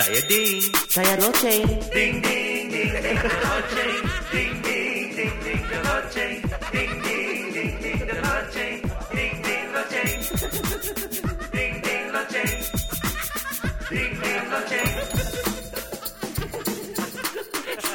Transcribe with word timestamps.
Saya 0.00 0.20
Ding. 0.32 0.64
Saya 0.88 1.12
Loceng. 1.20 1.68
Ding 1.92 2.24
ding 2.24 2.72
ding 2.72 2.88
ding 3.04 3.20
loceng. 3.20 4.00
Ding 4.32 4.56
ding 4.64 5.12
ding 5.12 5.36
ding 5.44 5.60
the 5.68 6.49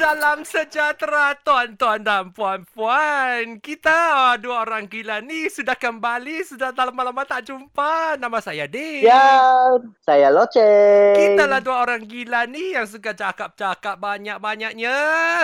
Salam 0.06 0.46
sejahtera 0.46 1.34
tuan-tuan 1.42 1.98
dan 1.98 2.30
puan-puan. 2.30 3.58
Kita 3.58 4.38
dua 4.38 4.62
orang 4.62 4.86
gila 4.86 5.18
ni 5.18 5.50
sudah 5.50 5.74
kembali. 5.74 6.46
Sudah 6.46 6.70
dah 6.70 6.86
lama-lama 6.86 7.26
tak 7.26 7.50
jumpa. 7.50 8.14
Nama 8.14 8.38
saya 8.38 8.70
Ding. 8.70 9.02
Ya, 9.02 9.66
saya 10.06 10.30
Loceng. 10.30 11.18
Kita 11.18 11.50
lah 11.50 11.58
dua 11.58 11.82
orang 11.82 12.06
gila 12.06 12.46
ni 12.46 12.78
yang 12.78 12.86
suka 12.86 13.18
cakap-cakap 13.18 13.98
banyak-banyaknya. 13.98 14.94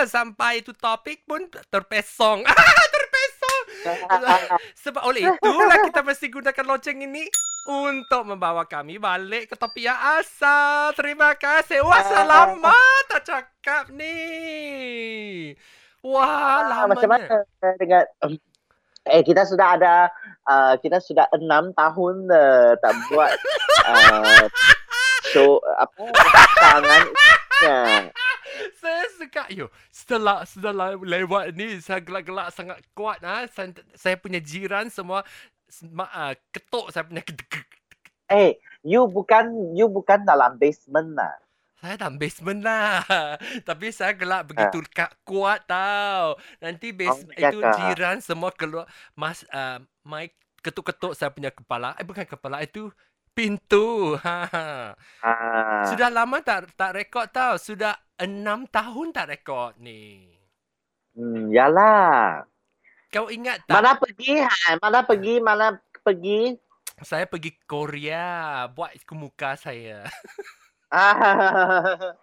Sampai 0.07 0.63
itu 0.63 0.71
topik 0.71 1.27
pun 1.27 1.43
terpesong. 1.67 2.47
Ah, 2.55 2.87
terpesong. 2.87 3.63
Sebab 4.87 5.03
oleh 5.03 5.27
itulah 5.27 5.91
kita 5.91 6.07
mesti 6.07 6.31
gunakan 6.31 6.65
loceng 6.71 7.03
ini 7.03 7.27
untuk 7.63 8.27
membawa 8.27 8.67
kami 8.67 8.99
balik 8.99 9.51
ke 9.51 9.55
topik 9.55 9.87
yang 9.87 9.99
asal. 10.19 10.91
Terima 10.99 11.31
kasih. 11.35 11.79
Wah, 11.83 12.03
selama 12.03 12.75
tak 13.07 13.21
cakap 13.23 13.83
ni. 13.93 15.55
Wah, 16.03 16.27
Ah, 16.27 16.83
lama. 16.83 16.95
macam 16.95 17.07
mana 17.07 17.47
dengan 17.79 18.03
Eh 19.03 19.19
kita 19.19 19.43
sudah 19.43 19.75
ada 19.75 20.07
uh, 20.47 20.79
kita 20.79 20.95
sudah 21.03 21.27
enam 21.35 21.75
tahun 21.75 22.23
uh, 22.31 22.71
tak 22.79 22.95
buat 23.11 23.35
uh, 23.91 24.47
show 25.27 25.59
apa 25.75 26.07
tangan 26.55 27.03
ya. 27.59 27.79
Saya 28.79 29.03
suka 29.19 29.43
yo. 29.51 29.67
Setelah 29.91 30.47
setelah 30.47 30.95
lewat 30.95 31.51
ni 31.51 31.83
saya 31.83 31.99
gelak-gelak 31.99 32.55
sangat 32.55 32.79
kuat 32.95 33.19
ah. 33.27 33.43
Saya, 33.51 33.75
saya 33.91 34.15
punya 34.15 34.39
jiran 34.39 34.87
semua 34.87 35.27
uh, 35.81 36.33
ketuk 36.53 36.93
saya 36.93 37.07
punya 37.07 37.25
kedek. 37.25 37.65
Eh 38.29 38.61
you 38.85 39.07
bukan 39.09 39.73
you 39.73 39.89
bukan 39.89 40.21
dalam 40.27 40.59
basement 40.61 41.17
lah. 41.17 41.33
Saya 41.83 41.99
dalam 41.99 42.15
basement 42.15 42.61
lah. 42.63 43.03
Tapi 43.67 43.91
saya 43.91 44.15
gelak 44.15 44.53
begitu 44.53 44.79
uh. 44.79 45.11
kuat 45.27 45.67
tau. 45.67 46.39
Nanti 46.63 46.95
base, 46.95 47.27
Oh, 47.27 47.35
itu 47.35 47.59
kah? 47.59 47.75
jiran 47.75 48.17
semua 48.23 48.55
keluar 48.55 48.87
mas 49.17 49.43
uh, 49.51 49.83
mic 50.07 50.37
ketuk-ketuk 50.63 51.17
saya 51.17 51.33
punya 51.33 51.51
kepala. 51.51 51.91
Eh 51.99 52.07
bukan 52.07 52.23
kepala 52.23 52.63
itu 52.63 52.87
pintu. 53.35 54.15
Ha. 54.21 54.37
Ah. 55.23 55.87
Sudah 55.87 56.11
lama 56.11 56.43
tak 56.43 56.75
tak 56.75 56.95
rekod 56.95 57.31
tau. 57.31 57.55
Sudah 57.55 57.95
enam 58.19 58.67
tahun 58.67 59.15
tak 59.15 59.31
rekod 59.31 59.79
ni. 59.79 60.27
Hmm, 61.15 61.47
yalah. 61.47 62.43
Kau 63.13 63.29
ingat 63.29 63.61
tak? 63.69 63.77
Mana 63.77 63.93
pergi? 63.93 64.41
Ha? 64.41 64.81
Mana 64.81 64.99
pergi? 65.05 65.33
Mana 65.37 65.65
pergi? 66.01 66.57
Saya 67.05 67.29
pergi 67.29 67.53
Korea 67.69 68.65
buat 68.73 68.89
ke 69.05 69.13
muka 69.13 69.53
saya. 69.53 70.01
Ah, 70.93 72.13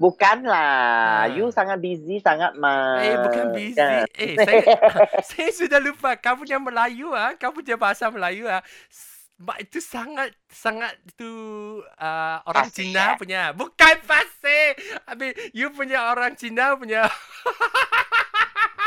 bukanlah. 0.00 1.28
Ah. 1.28 1.28
You 1.28 1.52
sangat 1.52 1.76
busy 1.76 2.24
sangat 2.24 2.56
mah. 2.56 2.96
eh 3.04 3.20
bukan 3.20 3.52
busy. 3.52 3.76
kan? 3.76 4.08
Eh 4.16 4.32
saya 4.40 4.64
saya 5.28 5.48
sudah 5.52 5.76
lupa 5.76 6.16
kamu 6.16 6.48
punya 6.48 6.56
Melayu 6.56 7.12
ah, 7.12 7.36
kamu 7.36 7.60
punya 7.60 7.76
bahasa 7.76 8.08
Melayu 8.08 8.48
ah. 8.48 8.64
Itu 9.60 9.76
sangat 9.84 10.32
sangat 10.48 10.96
itu 11.04 11.28
uh, 12.00 12.40
orang 12.48 12.72
Fasih, 12.72 12.96
Cina 12.96 13.12
eh? 13.12 13.16
punya. 13.20 13.42
Bukan 13.52 13.96
fasih. 14.00 14.72
Habis 15.04 15.52
you 15.52 15.68
punya 15.76 16.08
orang 16.08 16.32
Cina 16.32 16.72
punya 16.80 17.04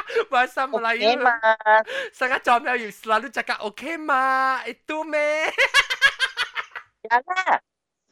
bahasa 0.33 0.67
Melayu. 0.67 1.03
Okay, 1.03 1.16
mas. 1.19 1.84
sangat 2.16 2.41
comel 2.44 2.75
you. 2.79 2.91
Selalu 2.91 3.28
cakap 3.31 3.59
okey 3.72 3.97
mak. 4.00 4.68
Itu 4.68 5.03
me. 5.03 5.51
Yalah. 7.07 7.59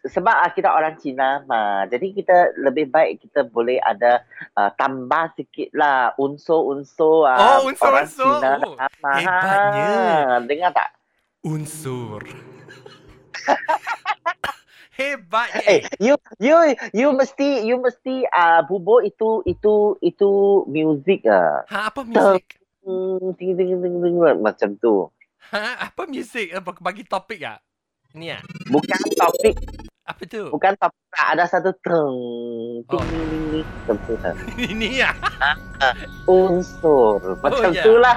Sebab 0.06 0.36
ah, 0.38 0.54
kita 0.54 0.70
orang 0.70 1.02
Cina 1.02 1.42
mah. 1.50 1.90
Jadi 1.90 2.14
kita 2.14 2.54
lebih 2.62 2.94
baik 2.94 3.26
kita 3.26 3.42
boleh 3.50 3.82
ada 3.82 4.22
uh, 4.54 4.70
tambah 4.78 5.34
sikit 5.34 5.74
lah 5.74 6.14
unsur-unsur 6.22 7.26
ah, 7.26 7.58
Oh, 7.58 7.66
unsur-unsur. 7.66 8.38
orang 8.38 8.62
Cina. 8.62 8.62
Oh, 8.62 8.78
hebatnya. 8.78 9.90
Ah, 9.90 10.38
Dengar 10.46 10.72
tak? 10.78 10.90
Unsur. 11.42 12.22
Hebatnya. 14.96 15.60
Eh, 15.66 15.80
you 16.00 16.16
you 16.38 16.56
you 16.92 17.08
mesti 17.12 17.62
you 17.62 17.76
mesti 17.78 18.24
uh, 18.26 18.64
bubur 18.64 19.04
itu 19.04 19.44
itu 19.44 20.00
itu 20.00 20.30
music 20.66 21.28
ah. 21.28 21.68
Ha, 21.68 21.92
apa? 21.92 22.08
Hmm, 22.80 23.36
ting 23.36 23.54
ting 23.54 23.76
ting 23.76 23.96
ting 23.98 24.16
macam 24.40 24.70
tu. 24.78 25.12
Ha, 25.46 25.90
apa 25.90 26.08
muzik? 26.08 26.48
Apa 26.50 26.72
bagi 26.80 27.04
topik 27.04 27.44
ah? 27.44 27.60
Ni 28.14 28.32
ah. 28.32 28.40
Bukan 28.66 28.96
topik, 29.12 29.56
Apa 30.02 30.24
tu? 30.24 30.48
bukan 30.48 30.74
topik. 30.76 30.96
Ada 31.12 31.44
satu 31.50 31.76
teng 31.76 32.16
ting 32.82 32.96
Oh. 32.96 33.04
ting 33.04 33.26
ting 33.28 33.46
ting 33.52 33.68
macam 33.84 33.96
tu. 34.00 34.14
Ini 34.56 34.90
ah. 35.06 35.16
Unsur 36.26 37.20
macam 37.42 37.70
ya. 37.70 37.84
tu 37.84 37.94
lah. 37.98 38.16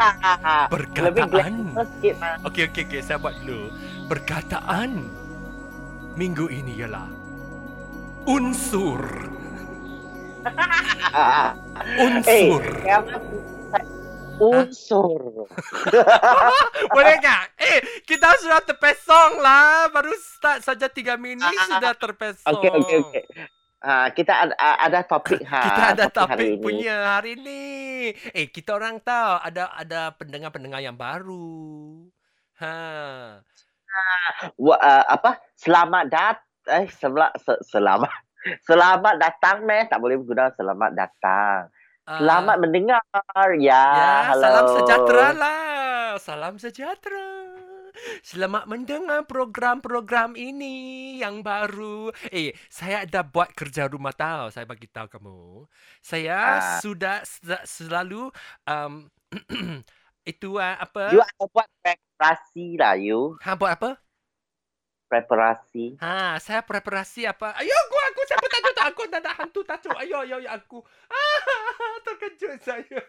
Lebih 0.71 1.27
Perkataan. 1.27 1.29
glamour 1.29 1.85
sikit 1.91 2.15
mah. 2.17 2.35
Okey 2.47 2.71
okey 2.71 2.83
okey, 2.87 3.01
saya 3.01 3.19
buat 3.19 3.35
dulu. 3.43 3.67
Perkataan 4.07 4.91
minggu 6.19 6.51
ini 6.51 6.83
ialah 6.83 7.07
unsur. 8.27 8.99
Unsur. 12.03 12.63
Eh, 12.63 12.91
yang 12.91 13.05
unsur. 14.43 15.47
Boleh 16.95 17.17
tak? 17.23 17.55
Eh, 17.59 18.03
kita 18.03 18.35
sudah 18.43 18.59
terpesong 18.67 19.39
lah. 19.39 19.87
Baru 19.95 20.11
start 20.19 20.67
saja 20.67 20.91
tiga 20.91 21.15
minit 21.15 21.47
Ah, 21.47 21.79
sudah 21.79 21.93
terpesong. 21.95 22.51
Okey 22.59 22.71
okey 22.83 22.97
okey. 23.07 23.23
Ha, 23.79 24.11
kita 24.11 24.33
ada, 24.43 24.55
ada 24.59 25.01
topik 25.07 25.39
ha. 25.47 25.63
Kita 25.63 25.83
ada 25.95 26.05
hari 26.11 26.17
topik 26.19 26.49
ini. 26.51 26.59
punya 26.59 26.97
hari 27.15 27.33
ni. 27.39 27.63
Eh, 28.35 28.51
kita 28.51 28.75
orang 28.75 28.99
tahu 28.99 29.39
ada 29.39 29.71
ada 29.79 30.01
pendengar-pendengar 30.19 30.83
yang 30.83 30.99
baru. 30.99 32.03
Ha. 32.59 32.75
Wa, 34.55 34.75
uh, 34.75 35.05
apa? 35.09 35.31
Selamat 35.55 36.05
dat 36.07 36.37
eh 36.69 36.87
selamat 36.91 37.33
se- 37.39 37.63
selamat 37.67 38.13
selamat 38.69 39.15
datang 39.17 39.65
meh 39.65 39.87
tak 39.87 39.99
boleh 39.99 40.17
guna 40.19 40.53
selamat 40.53 40.91
datang. 40.93 41.69
Ah, 42.05 42.19
Selamat 42.19 42.57
mendengar. 42.59 43.03
Ya, 43.57 43.85
Ya, 43.85 44.13
halo. 44.27 44.41
salam 44.41 44.67
sejahtera 44.73 45.27
lah. 45.33 46.17
Salam 46.17 46.55
sejahtera. 46.57 47.29
Selamat 48.23 48.65
mendengar 48.65 49.27
program-program 49.27 50.33
ini 50.33 50.75
yang 51.19 51.43
baru. 51.43 52.09
Eh, 52.29 52.55
saya 52.69 53.03
ada 53.03 53.21
buat 53.21 53.51
kerja 53.53 53.85
rumah 53.87 54.15
tahu. 54.15 54.49
Saya 54.49 54.65
bagi 54.65 54.87
tahu 54.87 55.11
kamu. 55.11 55.67
Saya 55.99 56.39
Ah. 56.39 56.79
sudah 56.79 57.21
sel- 57.23 57.67
selalu 57.67 58.31
um, 58.65 59.11
itu 60.29 60.61
uh, 60.61 60.77
apa? 60.77 61.09
You 61.09 61.25
ada 61.25 61.45
buat 61.49 61.69
preparasi 61.81 62.77
lah 62.77 63.01
you. 63.01 63.41
Ha 63.41 63.57
buat 63.57 63.73
apa? 63.81 63.91
Preparasi. 65.09 65.97
Ha, 66.05 66.37
saya 66.37 66.61
preparasi 66.61 67.25
apa? 67.25 67.57
Ayo, 67.57 67.73
aku 67.73 67.97
aku 68.13 68.21
siapa 68.29 68.45
tajuk 68.45 68.73
tak 68.77 68.87
aku 68.93 69.03
tak 69.09 69.21
ada 69.25 69.33
hantu 69.41 69.61
tajuk. 69.65 69.97
Ayo, 69.97 70.21
ayo, 70.21 70.37
ayo 70.37 70.49
aku. 70.53 70.85
Ah, 71.09 71.97
terkejut 72.05 72.61
saya. 72.61 73.01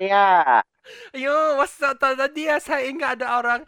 Ya. 0.00 0.64
Ayo, 1.12 1.60
masa 1.60 1.92
ta- 1.92 2.16
tadi 2.16 2.48
ya, 2.48 2.56
saya 2.56 2.88
ingat 2.88 3.20
ada 3.20 3.36
orang 3.36 3.60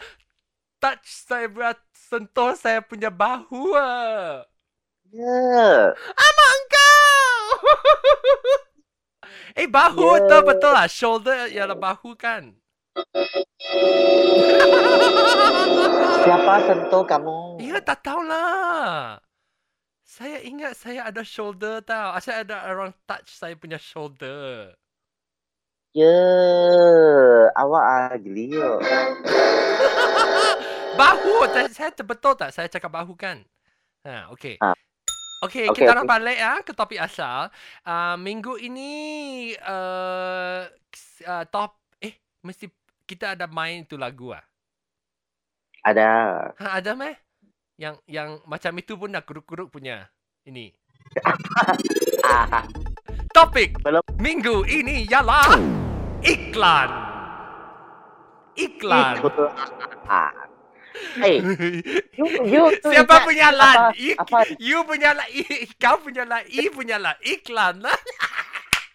touch 0.81 1.05
saya 1.05 1.45
buat 1.45 1.77
sentuh 1.93 2.57
saya 2.57 2.81
punya 2.81 3.13
bahu. 3.13 3.77
Ah. 3.77 4.49
Ya. 5.13 5.93
Ama 5.93 6.45
engkau. 6.57 7.37
eh, 9.57 9.69
bahu 9.69 10.09
Ya. 10.19 10.27
tu 10.29 10.37
betul 10.47 10.73
lah. 10.73 10.87
Shoulder 10.89 11.49
ialah 11.53 11.79
bahu 11.79 12.17
kan? 12.17 12.53
Siapa 16.23 16.55
sentuh 16.71 17.03
kamu? 17.03 17.59
Ya, 17.59 17.83
tak 17.83 18.07
tahulah. 18.07 19.19
Saya 20.05 20.39
ingat 20.45 20.77
saya 20.77 21.09
ada 21.09 21.25
shoulder 21.25 21.81
tau. 21.83 22.15
Saya 22.21 22.45
ada 22.45 22.69
orang 22.69 22.93
touch 23.09 23.33
saya 23.33 23.57
punya 23.57 23.81
shoulder. 23.81 24.77
Ya, 25.93 26.17
awak 27.53 27.85
ah 27.85 28.17
geli 28.17 28.53
yo. 28.53 28.81
bahu. 31.01 31.49
Saya, 31.53 31.69
saya 31.73 31.91
betul 32.05 32.33
tak 32.37 32.53
saya 32.53 32.69
cakap 32.69 32.93
bahu 32.93 33.17
kan? 33.17 33.41
Ha, 34.05 34.29
okey. 34.37 34.61
Ha. 34.61 34.77
Okey, 35.43 35.75
Okey, 35.75 35.83
kita 35.83 35.99
okey. 35.99 36.07
balik 36.07 36.39
ah 36.39 36.63
ke 36.63 36.71
topik 36.71 37.03
asal. 37.03 37.51
Uh, 37.83 38.15
minggu 38.15 38.55
ini 38.63 38.91
uh, 39.59 40.71
uh, 41.27 41.45
top 41.51 41.83
eh 41.99 42.15
mesti 42.47 42.71
kita 43.03 43.35
ada 43.35 43.51
main 43.51 43.83
tu 43.83 43.99
lagu 43.99 44.31
ah. 44.31 44.43
Ada. 45.83 46.07
Ha 46.63 46.79
ada 46.79 46.95
meh? 46.95 47.19
Yang 47.75 47.99
yang 48.07 48.39
macam 48.47 48.71
itu 48.79 48.95
pun 48.95 49.11
dah 49.11 49.27
kuruk-kuruk 49.27 49.75
punya. 49.75 50.07
Ini. 50.47 50.71
Topik 53.35 53.83
Belum. 53.83 54.07
minggu 54.23 54.63
ini 54.71 55.11
ialah 55.11 55.59
iklan. 56.23 56.91
Iklan. 58.55 59.19
itu. 59.19 59.47
Hey, 61.17 61.41
you, 62.19 62.27
you 62.45 62.63
Siapa 62.85 63.25
punya 63.25 63.51
lan? 63.51 63.91
apa- 63.91 63.97
Ik, 63.97 64.17
apa? 64.17 64.39
you 64.61 64.85
punya 64.85 65.13
lan. 65.13 65.27
I, 65.29 65.45
kau 65.77 65.97
punya 66.01 66.25
lan. 66.25 66.45
I 66.49 66.69
punya 66.69 66.97
lan. 67.01 67.17
Iklan 67.21 67.81
lah. 67.81 67.97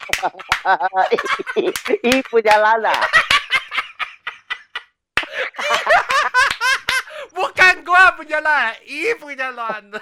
I 2.07 2.21
punya 2.25 2.55
lala. 2.57 2.95
Bukan 7.37 7.85
gua 7.85 8.17
punya 8.17 8.39
lan. 8.41 8.73
I 8.85 9.13
punya 9.19 9.49
lan. 9.51 9.93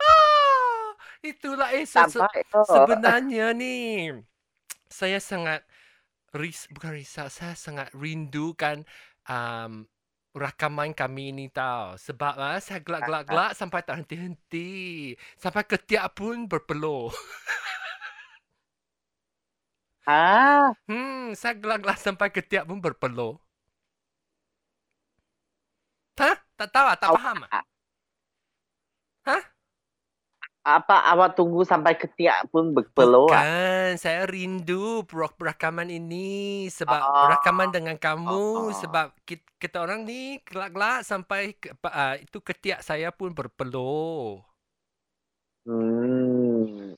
Ah, 0.00 0.96
itulah 1.20 1.68
eh. 1.76 1.84
se- 1.84 2.00
tu. 2.08 2.20
Sebenarnya 2.64 3.52
ni 3.52 4.08
saya 4.88 5.20
sangat 5.20 5.60
ris 6.34 6.66
bukan 6.70 6.92
risau, 6.94 7.26
saya 7.30 7.54
sangat 7.58 7.90
rindukan 7.94 8.86
um, 9.26 9.86
rakaman 10.34 10.94
kami 10.94 11.34
ni 11.34 11.46
tau. 11.50 11.98
Sebab 11.98 12.34
ah, 12.38 12.58
saya 12.62 12.80
gelak-gelak-gelak 12.86 13.50
sampai 13.58 13.80
tak 13.82 13.96
henti-henti. 14.04 14.70
Sampai 15.38 15.62
ketiak 15.66 16.14
pun 16.14 16.46
berpeluh. 16.46 17.10
Ah, 20.06 20.66
Hmm, 20.88 21.32
saya 21.40 21.54
gelak-gelak 21.60 21.98
sampai 22.04 22.28
ketiak 22.34 22.64
pun 22.68 22.78
berpeluh. 22.84 23.34
Hah? 26.20 26.36
Tak 26.58 26.68
tahu 26.74 26.86
ah, 26.92 26.96
tak 27.02 27.10
faham 27.16 27.38
ah? 27.50 27.64
Hah? 29.24 29.49
Apa 30.60 31.00
awak 31.08 31.32
tunggu 31.36 31.64
sampai 31.64 31.96
ketiak 31.96 32.52
pun 32.52 32.76
berpeluh? 32.76 33.32
ah? 33.32 33.40
Bukan, 33.40 33.90
saya 33.96 34.28
rindu 34.28 35.02
pro- 35.08 35.32
rakaman 35.40 35.88
ini 35.88 36.68
sebab 36.68 37.00
Oh. 37.00 37.26
rakaman 37.32 37.72
dengan 37.72 37.96
kamu 37.96 38.28
Oh. 38.28 38.72
sebab 38.76 39.16
kita, 39.24 39.46
kita 39.56 39.76
orang 39.80 40.04
ni 40.04 40.36
gelak-gelak 40.44 41.00
sampai 41.02 41.56
ke, 41.56 41.72
ah, 41.88 42.14
itu 42.20 42.38
ketiak 42.44 42.84
saya 42.84 43.08
pun 43.08 43.32
berpeluh. 43.32 44.44
Hmm. 45.64 46.96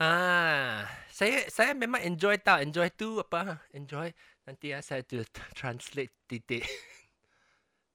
Ah, 0.00 0.84
saya 1.08 1.46
saya 1.48 1.70
memang 1.72 2.02
enjoy 2.02 2.34
tau. 2.42 2.58
Enjoy 2.58 2.88
tu 2.90 3.22
apa? 3.22 3.62
Enjoy 3.70 4.10
nanti 4.44 4.74
ya 4.74 4.80
saya 4.82 5.00
tu 5.04 5.20
translate 5.54 6.12
titik. 6.28 6.64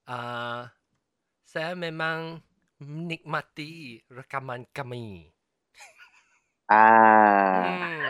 Ah, 0.09 0.73
saya 1.45 1.77
memang 1.77 2.41
menikmati 2.79 3.99
rakaman 4.07 4.63
kami. 4.71 5.27
Ah. 6.69 7.65
Hmm. 7.65 8.05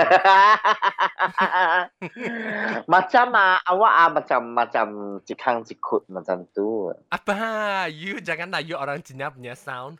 macam 2.94 3.32
ah, 3.32 3.64
awak 3.64 3.94
ah 3.96 4.10
macam 4.12 4.42
macam 4.52 4.88
cikang 5.24 5.64
cikut 5.64 6.04
macam 6.12 6.44
tu. 6.52 6.92
Apa? 7.08 7.88
You 7.88 8.20
janganlah 8.20 8.60
you 8.60 8.76
orang 8.76 9.00
Cina 9.00 9.32
punya 9.32 9.56
sound. 9.56 9.98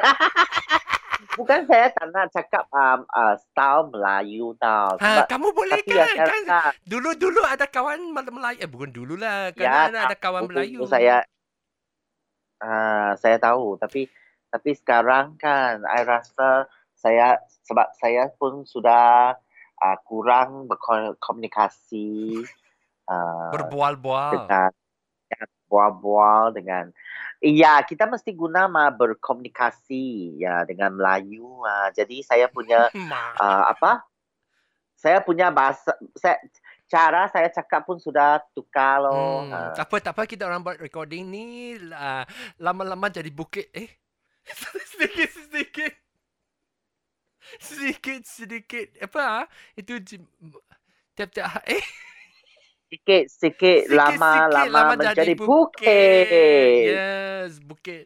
Bukan 1.38 1.66
saya 1.66 1.90
tak 1.96 2.14
nak 2.14 2.30
cakap 2.30 2.68
um, 2.70 3.08
uh, 3.10 3.34
style 3.40 3.90
Melayu 3.90 4.54
tau. 4.62 4.98
Ha, 5.02 5.26
kamu 5.26 5.50
boleh 5.56 5.82
tapi 5.82 5.96
ya, 5.98 6.06
kan? 6.14 6.42
kan? 6.46 6.72
Dulu-dulu 6.86 7.42
ada 7.42 7.66
kawan 7.66 8.14
Melayu. 8.14 8.58
Eh, 8.62 8.70
bukan 8.70 8.92
dulu 8.94 9.16
lah. 9.18 9.50
Kan 9.56 9.66
Ya, 9.66 9.90
ada, 9.90 10.14
kawan 10.20 10.46
Melayu. 10.46 10.86
Saya 10.86 11.26
ah 12.64 13.12
saya 13.20 13.36
tahu 13.36 13.76
tapi 13.76 14.08
tapi 14.48 14.72
sekarang 14.72 15.36
kan 15.36 15.84
I 15.84 16.08
rasa 16.08 16.72
saya 16.96 17.36
sebab 17.68 17.92
saya 18.00 18.32
pun 18.40 18.64
sudah 18.64 19.36
uh, 19.84 19.98
kurang 20.08 20.72
berkomunikasi 20.72 22.40
uh, 23.12 23.52
Berbual-bual. 23.52 24.32
dengan 24.32 24.72
ya, 25.28 25.44
bual-bual 25.68 26.56
dengan 26.56 26.88
Iya, 27.44 27.84
kita 27.84 28.08
mesti 28.08 28.32
guna 28.32 28.72
mah 28.72 28.88
berkomunikasi 28.96 30.40
ya 30.40 30.64
dengan 30.64 30.96
Melayu. 30.96 31.60
ah. 31.68 31.92
jadi 31.92 32.24
saya 32.24 32.48
punya 32.48 32.88
Ma. 33.12 33.36
uh, 33.36 33.64
apa? 33.68 34.08
Saya 34.96 35.20
punya 35.20 35.52
bahasa 35.52 35.92
saya 36.16 36.40
cara 36.94 37.26
saya 37.34 37.50
cakap 37.50 37.90
pun 37.90 37.98
sudah 37.98 38.38
tukar 38.54 39.02
loh. 39.02 39.50
Hmm, 39.50 39.50
Ah. 39.50 39.74
tak 39.74 39.90
apa, 39.90 39.98
tak 39.98 40.14
apa. 40.14 40.22
Kita 40.30 40.46
orang 40.46 40.62
buat 40.62 40.78
recording 40.78 41.26
ni. 41.26 41.46
Uh, 41.90 42.22
lama-lama 42.62 43.10
jadi 43.10 43.34
bukit. 43.34 43.74
Eh? 43.74 43.90
Sedikit-sedikit. 44.94 45.94
Sedikit-sedikit. 47.58 49.02
Apa? 49.02 49.22
ah? 49.42 49.46
Itu 49.74 49.98
tiap-tiap... 51.18 51.66
Eh? 51.66 51.82
Sikit 52.94 53.26
sikit 53.26 53.90
Sikit-sikit 53.90 53.90
lama-lama 53.90 54.94
menjadi 54.94 55.34
bukit. 55.34 56.94
Yes, 56.94 57.58
bukit. 57.58 58.06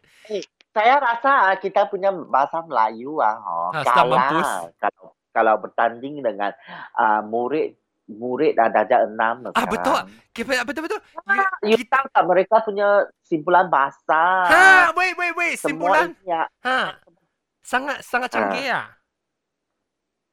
Saya 0.72 0.95
rasa 1.04 1.51
ah, 1.51 1.56
kita 1.60 1.92
punya 1.92 2.16
bahasa 2.16 2.63
Melayu 2.63 3.19
ah, 3.19 3.36
oh, 3.36 3.69
Ha, 3.75 3.83
kalah 3.83 4.72
kalau 4.80 5.12
kalau 5.36 5.54
bertanding 5.60 6.24
dengan 6.24 6.56
uh, 6.95 7.19
murid 7.22 7.75
murid 8.07 8.56
dah 8.56 8.71
darjah 8.71 9.04
enam 9.04 9.51
Ah, 9.51 9.68
betul. 9.68 10.00
sekarang. 10.00 10.31
Okay, 10.31 10.63
betul-betul. 10.63 11.00
You 11.68 11.83
tahu 11.92 12.06
tak 12.07 12.24
mereka 12.24 12.56
punya 12.63 13.04
simpulan 13.27 13.68
bahasa. 13.68 14.48
Ha, 14.48 14.95
wait, 14.95 15.13
wait, 15.19 15.33
wait. 15.36 15.56
Semua 15.59 16.07
Simpulan. 16.07 16.07
ini, 16.15 16.31
ah, 16.31 16.48
Ha. 16.63 16.80
Sangat 17.68 18.00
sangat 18.00 18.31
canggih 18.31 18.71
ah. 18.71 18.88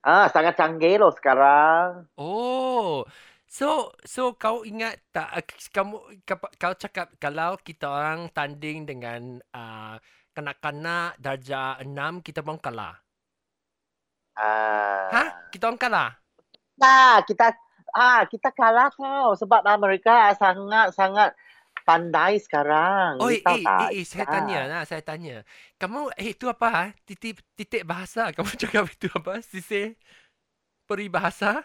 ah, 0.06 0.26
sangat 0.30 0.54
canggih 0.54 1.02
loh 1.02 1.10
sekarang. 1.10 2.06
Oh. 2.14 3.02
So 3.50 3.90
so 4.06 4.34
kau 4.38 4.62
ingat 4.62 5.02
tak 5.10 5.30
eh, 5.34 5.44
kamu 5.74 5.98
kau, 6.58 6.74
cakap 6.78 7.10
kalau 7.18 7.58
kita 7.58 7.86
orang 7.90 8.30
tanding 8.30 8.86
dengan 8.86 9.38
uh, 9.50 9.98
kanak-kanak 10.30 11.14
darjah 11.18 11.78
6 11.82 12.22
kita 12.22 12.42
pun 12.42 12.58
kalah. 12.58 12.98
Ah. 14.38 15.10
Ha? 15.10 15.22
Kita 15.50 15.70
orang 15.70 15.78
kalah. 15.78 16.10
Nah, 16.74 17.22
kita 17.22 17.54
ah 17.94 18.26
kita 18.26 18.50
kalah 18.50 18.90
tau 18.92 19.38
sebab 19.38 19.62
ah, 19.62 19.78
mereka 19.78 20.34
sangat 20.36 20.92
sangat 20.92 21.30
pandai 21.84 22.40
sekarang. 22.40 23.20
Oh, 23.20 23.28
eh, 23.28 23.44
eh, 23.44 23.60
tak? 23.62 23.92
eh, 23.92 24.04
saya 24.08 24.24
Ah. 24.24 24.32
tanya 24.40 24.58
lah, 24.66 24.82
saya 24.88 25.02
tanya. 25.04 25.44
Kamu, 25.76 26.08
eh, 26.16 26.32
itu 26.32 26.48
apa? 26.48 26.68
Ha? 26.72 26.84
Titik, 27.04 27.44
titik 27.52 27.84
bahasa. 27.84 28.30
Kamu 28.36 28.48
cakap 28.56 28.88
itu 28.88 29.06
apa? 29.12 29.44
Sisi 29.44 29.92
peribahasa? 30.88 31.60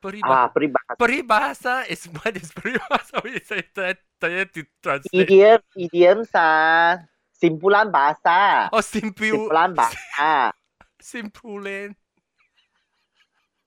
Peribahasa. 0.00 0.44
Ah, 0.44 0.48
peribahasa. 0.48 0.96
Peribahasa 0.96 1.74
is 1.88 2.08
what 2.08 2.32
is 2.32 2.48
peribahasa? 2.52 3.20
Saya 3.48 3.64
saya 3.76 3.94
saya 4.20 4.40
to 4.48 4.64
translate. 4.80 5.28
Idiom, 5.28 5.60
idiom 5.76 6.18
sa 6.24 6.44
simpulan 7.36 7.88
bahasa. 7.92 8.68
Oh, 8.72 8.80
simpul, 8.84 9.48
Simpulan 9.48 9.72
bahasa. 9.76 10.52
simpulan. 11.00 11.96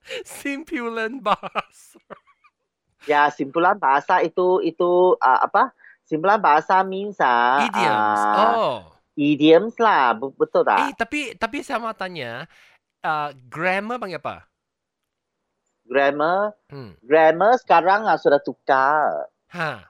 Simpulan 0.24 1.18
bahasa. 1.18 2.00
ya, 3.04 3.28
simpulan 3.28 3.76
bahasa 3.76 4.20
itu 4.20 4.60
itu 4.60 4.90
ah, 5.18 5.42
apa? 5.42 5.72
Simpulan 6.02 6.36
bahasa 6.36 6.80
means 6.80 7.16
ah, 7.18 7.64
Idioms. 7.64 8.20
Oh. 8.52 8.76
idioms 9.14 9.76
lah, 9.76 10.10
be- 10.12 10.34
betul 10.34 10.64
Eh, 10.64 10.90
tak? 10.90 10.98
tapi 10.98 11.20
tapi 11.34 11.60
saya 11.60 11.78
mau 11.78 11.92
tanya, 11.92 12.50
uh, 13.00 13.30
grammar 13.46 13.96
panggil 13.96 14.18
apa? 14.18 14.44
Grammar, 15.84 16.56
Hmm. 16.66 16.96
grammar 16.98 17.54
sekarang 17.56 18.04
ah, 18.04 18.16
sudah 18.16 18.38
tukar. 18.38 19.30
Ha. 19.52 19.86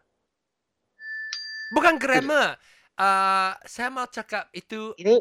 Bukan 1.70 1.96
grammar. 1.96 2.60
Uh, 2.94 3.56
saya 3.64 3.88
mau 3.88 4.04
cakap 4.04 4.46
itu 4.50 4.94
Ini 4.94 5.18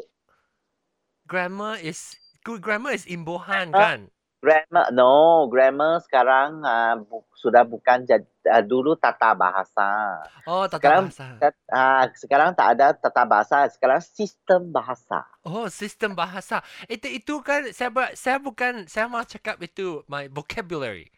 grammar 1.24 1.80
is 1.80 2.14
good 2.42 2.60
grammar 2.60 2.92
is 2.92 3.02
imbuhan 3.04 3.70
Ah. 3.70 3.96
kan? 3.96 4.00
Grammar, 4.44 4.92
no, 4.92 5.48
grammar 5.48 6.04
sekarang 6.04 6.60
ah, 6.62 7.00
bu- 7.00 7.24
sudah 7.34 7.64
bukan 7.64 8.04
jad, 8.04 8.20
ah, 8.44 8.60
dulu 8.60 8.92
tata 8.94 9.32
bahasa. 9.32 10.20
Oh, 10.44 10.68
tata 10.68 10.76
Sekarang- 10.76 11.08
bahasa. 11.08 11.24
Ah, 11.66 12.04
sekarang 12.12 12.50
tak 12.52 12.76
ada 12.76 12.92
tata 12.92 13.24
bahasa, 13.24 13.64
sekarang 13.72 14.04
sistem 14.04 14.68
bahasa. 14.68 15.24
Oh, 15.40 15.64
sistem 15.72 16.12
bahasa. 16.12 16.60
Itu 16.84 17.08
itu 17.08 17.40
kan 17.40 17.72
saya 17.72 17.88
saya 18.12 18.36
bukan 18.36 18.84
saya 18.84 19.08
mau 19.08 19.24
cakap 19.24 19.56
itu 19.58 20.04
my 20.04 20.28
vocabulary. 20.28 21.08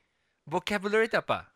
Vocabulary 0.47 1.11
itu 1.11 1.19
apa? 1.19 1.51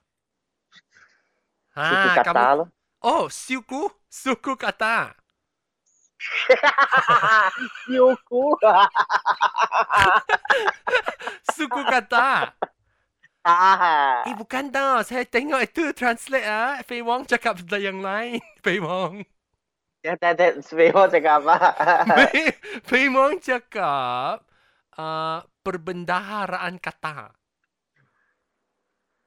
Suku 1.71 1.87
Ha, 2.11 2.19
kata 2.19 2.35
kamu 2.35 2.59
loh. 2.59 2.69
Oh, 2.99 3.25
suku, 3.31 3.87
suku 4.11 4.59
kata. 4.59 5.15
Suku. 7.87 8.43
Suku 11.55 11.81
kata. 11.87 12.55
Ah. 13.41 14.21
Eh, 14.29 14.37
bukan 14.37 14.69
tau. 14.69 15.01
Saya 15.01 15.25
tengok 15.25 15.65
itu 15.65 15.83
translate 15.97 16.45
ah. 16.45 16.77
Fei 16.85 17.01
Wong 17.01 17.25
cakap 17.25 17.61
benda 17.65 17.79
yang 17.81 18.05
lain. 18.05 18.41
Fei 18.65 18.77
Wong. 18.79 19.25
Ya, 20.01 20.17
tak 20.17 20.41
ada. 20.41 20.57
Semua 20.65 21.09
cakap 21.13 21.45
apa? 21.45 21.57
Be- 22.33 22.57
Memang 22.89 23.37
cakap 23.37 24.41
uh, 24.97 25.39
perbendaharaan 25.61 26.81
kata. 26.81 27.37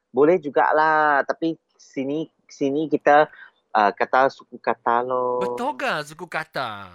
Boleh 0.09 0.41
jugalah. 0.41 1.21
Tapi 1.25 1.57
sini 1.77 2.29
sini 2.49 2.89
kita 2.89 3.29
uh, 3.73 3.91
kata 3.93 4.33
suku 4.33 4.57
kata 4.57 5.05
lo. 5.05 5.41
Betul 5.45 5.77
ke 5.77 5.93
suku 6.05 6.25
kata? 6.25 6.89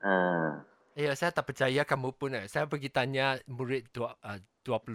Uh. 0.00 0.71
Ya, 0.92 1.16
saya 1.16 1.32
tak 1.32 1.48
percaya 1.48 1.82
kamu 1.82 2.12
pun. 2.12 2.36
Eh. 2.36 2.44
Saya 2.46 2.68
pergi 2.68 2.86
tanya 2.86 3.40
murid 3.48 3.88
dua, 3.90 4.12
uh, 4.20 4.36
12 4.62 4.92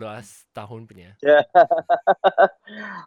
tahun 0.51 0.86
punya. 0.86 1.12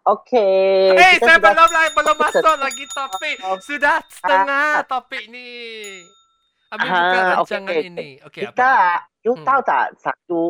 Okay. 0.03 0.91
Eh, 0.91 1.13
kita 1.17 1.23
saya 1.23 1.37
sudah- 1.37 1.53
belum 1.53 1.71
lagi 1.71 1.91
belum 1.95 2.17
masuk 2.25 2.57
lagi 2.57 2.85
topik. 2.89 3.37
Sudah 3.69 3.97
setengah 4.09 4.83
topik 4.85 5.25
ni. 5.29 5.49
Ambil 6.71 6.87
Ah, 6.87 6.95
buka 6.97 7.19
rancangan 7.37 7.69
okey. 7.69 7.83
ini. 7.85 8.09
Okey, 8.25 8.43
Kita, 8.47 8.73
apa? 9.03 9.21
you 9.21 9.33
Hmm. 9.35 9.45
tahu 9.45 9.61
tak 9.63 9.87
satu, 9.99 10.41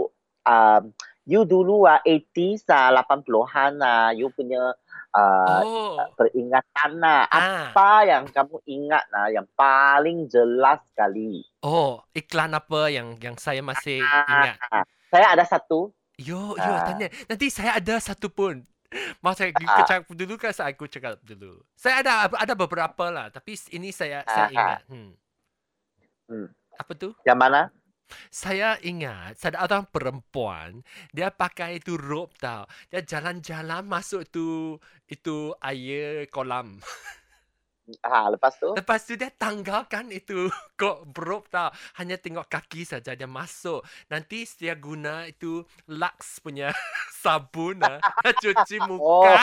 um, 0.45 0.83
you 1.25 1.43
dulu 1.43 1.85
ah 1.85 1.99
80s 2.05 2.65
ah 2.69 2.93
80-an 2.93 3.81
ah, 3.81 4.11
you 4.11 4.29
punya 4.31 4.73
uh, 5.13 5.61
Oh. 5.63 5.97
peringatan 6.15 6.91
ah. 7.01 7.27
Ah. 7.27 7.71
Apa 7.71 7.91
yang 8.05 8.25
kamu 8.27 8.57
ingat 8.65 9.05
ah 9.11 9.29
yang 9.29 9.47
paling 9.53 10.27
jelas 10.27 10.79
sekali? 10.91 11.43
Oh, 11.61 12.01
iklan 12.13 12.53
apa 12.53 12.89
yang 12.89 13.19
yang 13.19 13.35
saya 13.35 13.61
masih 13.61 14.01
ingat? 14.01 14.57
Ah, 14.71 14.85
saya 15.09 15.35
ada 15.35 15.45
satu. 15.45 15.91
Yo, 16.17 16.53
yo, 16.55 16.73
Ah. 16.73 16.85
tanya. 16.85 17.09
Nanti 17.27 17.49
saya 17.49 17.77
ada 17.77 17.97
satu 17.97 18.29
pun. 18.29 18.61
Mau 19.23 19.33
saya 19.33 19.55
Ah. 19.57 19.87
cakap 19.87 20.11
dulu 20.11 20.35
kan 20.35 20.51
saya 20.51 20.75
aku 20.75 20.85
cakap 20.85 21.17
dulu. 21.23 21.63
Saya 21.75 22.03
ada 22.03 22.27
ada 22.27 22.55
beberapa 22.55 23.07
lah, 23.09 23.31
tapi 23.31 23.55
ini 23.71 23.91
saya 23.91 24.27
saya 24.27 24.47
Ah. 24.47 24.51
ingat. 24.51 24.81
Hmm. 24.87 25.11
Hmm. 26.27 26.47
Apa 26.77 26.93
tu? 26.95 27.11
Yang 27.23 27.39
mana? 27.39 27.61
Saya 28.31 28.77
ingat 28.83 29.43
ada 29.45 29.67
orang 29.67 29.85
perempuan 29.91 30.83
dia 31.11 31.31
pakai 31.31 31.83
itu 31.83 31.99
rope 31.99 32.37
tau. 32.39 32.67
Dia 32.89 33.03
jalan-jalan 33.03 33.87
masuk 33.87 34.29
tu 34.31 34.77
itu 35.11 35.55
air 35.59 36.27
kolam. 36.31 36.79
Ha, 38.07 38.29
lepas 38.35 38.55
tu? 38.57 38.71
Lepas 38.73 39.03
tu 39.03 39.19
dia 39.19 39.31
tanggalkan 39.35 40.15
itu 40.15 40.47
kok 40.81 41.11
rope 41.19 41.51
tau. 41.51 41.75
Hanya 41.99 42.17
tengok 42.17 42.47
kaki 42.47 42.87
saja 42.87 43.19
dia 43.19 43.27
masuk. 43.27 43.83
Nanti 44.07 44.47
dia 44.59 44.79
guna 44.79 45.27
itu 45.27 45.67
Lux 45.91 46.39
punya 46.39 46.71
sabun 47.23 47.83
ah, 47.83 47.99
cuci 48.39 48.79
muka. 48.87 49.35
Oh. 49.35 49.39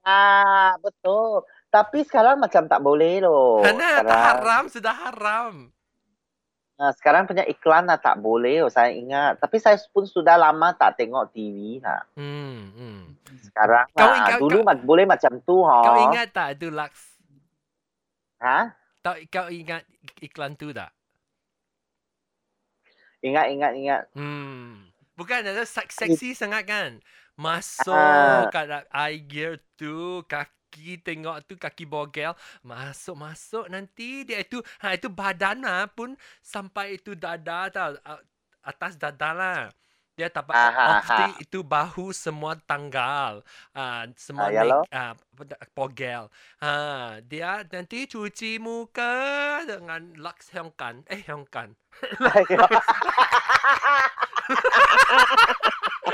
Ah, 0.00 0.80
betul. 0.80 1.44
Tapi 1.68 2.06
sekarang 2.06 2.38
macam 2.38 2.70
tak 2.70 2.80
boleh 2.80 3.20
loh. 3.20 3.60
Karena 3.60 4.00
tak 4.00 4.22
haram, 4.22 4.64
sudah 4.70 4.94
haram. 4.94 5.73
Ah, 6.76 6.92
sekarang 6.92 7.24
punya 7.24 7.44
iklan 7.44 7.84
lah 7.84 7.96
tak 7.96 8.18
boleh 8.18 8.60
loh, 8.60 8.68
saya 8.68 8.90
ingat. 8.90 9.38
Tapi 9.38 9.56
saya 9.56 9.78
pun 9.88 10.04
sudah 10.04 10.34
lama 10.34 10.72
tak 10.72 10.96
tengok 10.96 11.30
TV 11.30 11.78
lah. 11.78 12.02
Hmm, 12.14 12.70
hmm. 12.70 13.00
Sekarang 13.42 13.86
Kau 13.90 14.04
lah. 14.04 14.16
ingat- 14.20 14.40
Dulu 14.40 14.58
ma- 14.60 14.74
boleh 14.76 15.04
macam 15.04 15.38
tu 15.40 15.62
ha. 15.62 15.76
Kau 15.80 15.96
ingat 16.04 16.26
tak 16.30 16.48
itu 16.54 16.68
Lux? 16.68 16.92
Ha? 18.38 18.74
Kau, 19.00 19.14
kau 19.28 19.46
ingat 19.48 19.84
iklan 20.18 20.54
tu 20.54 20.70
tak? 20.70 20.90
Ingat, 23.20 23.46
ingat, 23.48 23.72
ingat. 23.74 24.02
Hmm. 24.12 24.84
Bukan 25.14 25.40
ada 25.40 25.64
sek- 25.64 25.88
seksi 25.88 26.34
sangat 26.34 26.64
kan? 26.64 26.90
Masuk 27.34 27.94
Ah. 27.94 28.46
kat 28.48 28.68
air 28.90 29.58
tu, 29.74 30.22
kaki 30.24 30.52
tengok 31.06 31.36
tu 31.48 31.54
kaki 31.56 31.84
bogel, 31.86 32.32
masuk 32.62 33.16
masuk 33.18 33.64
nanti 33.70 34.24
dia 34.28 34.38
itu 34.42 34.58
ha 34.82 34.94
itu 34.98 35.08
badan 35.10 35.62
lah 35.66 35.86
pun 35.90 36.14
sampai 36.42 36.98
itu 36.98 37.12
dada 37.14 37.68
tau 37.70 37.92
atas 38.64 38.92
dada 38.96 39.30
lah. 39.34 39.60
Dia 40.14 40.30
dapat 40.30 40.54
Ah, 40.54 40.70
ah, 40.70 41.02
off 41.02 41.10
ah. 41.10 41.34
itu 41.42 41.58
bahu 41.66 42.14
semua 42.14 42.54
tanggal. 42.70 43.42
Ah 43.74 44.06
semua 44.14 44.46
Ah, 44.46 44.54
naik 44.54 44.78
apa 44.94 45.42
dah- 45.50 45.60
bogel. 45.74 46.22
Ha 46.62 46.72
dia 47.26 47.66
nanti 47.66 48.06
cuci 48.06 48.62
muka 48.62 49.14
dengan 49.66 50.14
Lux 50.14 50.54
Hyongkan. 50.54 51.02
Eh 51.10 51.18
Hyongkan. 51.26 51.74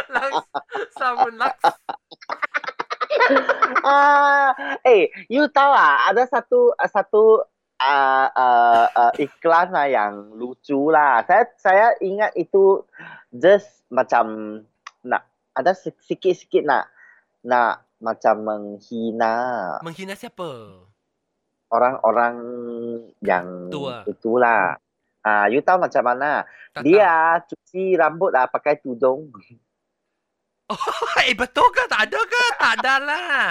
Lux 0.09 0.35
sabun 0.97 1.35
Lux. 1.37 1.57
ah, 3.89 4.53
eh, 4.85 5.09
you 5.31 5.47
tahu 5.51 5.73
ah, 5.73 6.09
ada 6.11 6.27
satu 6.27 6.75
satu 6.79 7.45
uh, 7.81 8.27
uh, 8.31 8.87
uh, 8.93 9.13
iklan 9.17 9.73
lah 9.73 9.87
yang 9.89 10.35
lucu 10.37 10.93
lah. 10.93 11.25
Saya 11.25 11.45
saya 11.57 11.87
ingat 12.05 12.37
itu 12.37 12.85
just 13.33 13.87
macam 13.89 14.59
nak 15.03 15.25
ada 15.57 15.73
si- 15.73 15.97
sikit-sikit 16.05 16.63
nak 16.63 16.89
nak 17.41 17.89
macam 18.01 18.45
menghina 18.45 19.77
Menghina 19.85 20.17
siapa? 20.17 20.49
orang-orang 21.71 22.37
yang 23.23 23.71
Tua. 23.71 24.03
itulah. 24.05 24.75
Ah, 25.21 25.47
you 25.53 25.61
tahu 25.63 25.79
macam 25.79 26.03
mana? 26.03 26.49
Tak 26.73 26.83
Dia 26.83 27.39
cuci 27.45 27.95
rambut 27.95 28.33
lah 28.35 28.49
pakai 28.51 28.81
tudung. 28.81 29.31
Tahu. 30.71 31.05
eh 31.27 31.35
betul 31.35 31.67
ke? 31.75 31.83
Tak 31.91 32.01
ada 32.07 32.21
ke? 32.23 32.45
Tak 32.59 32.73
ada 32.79 32.95
lah. 33.03 33.51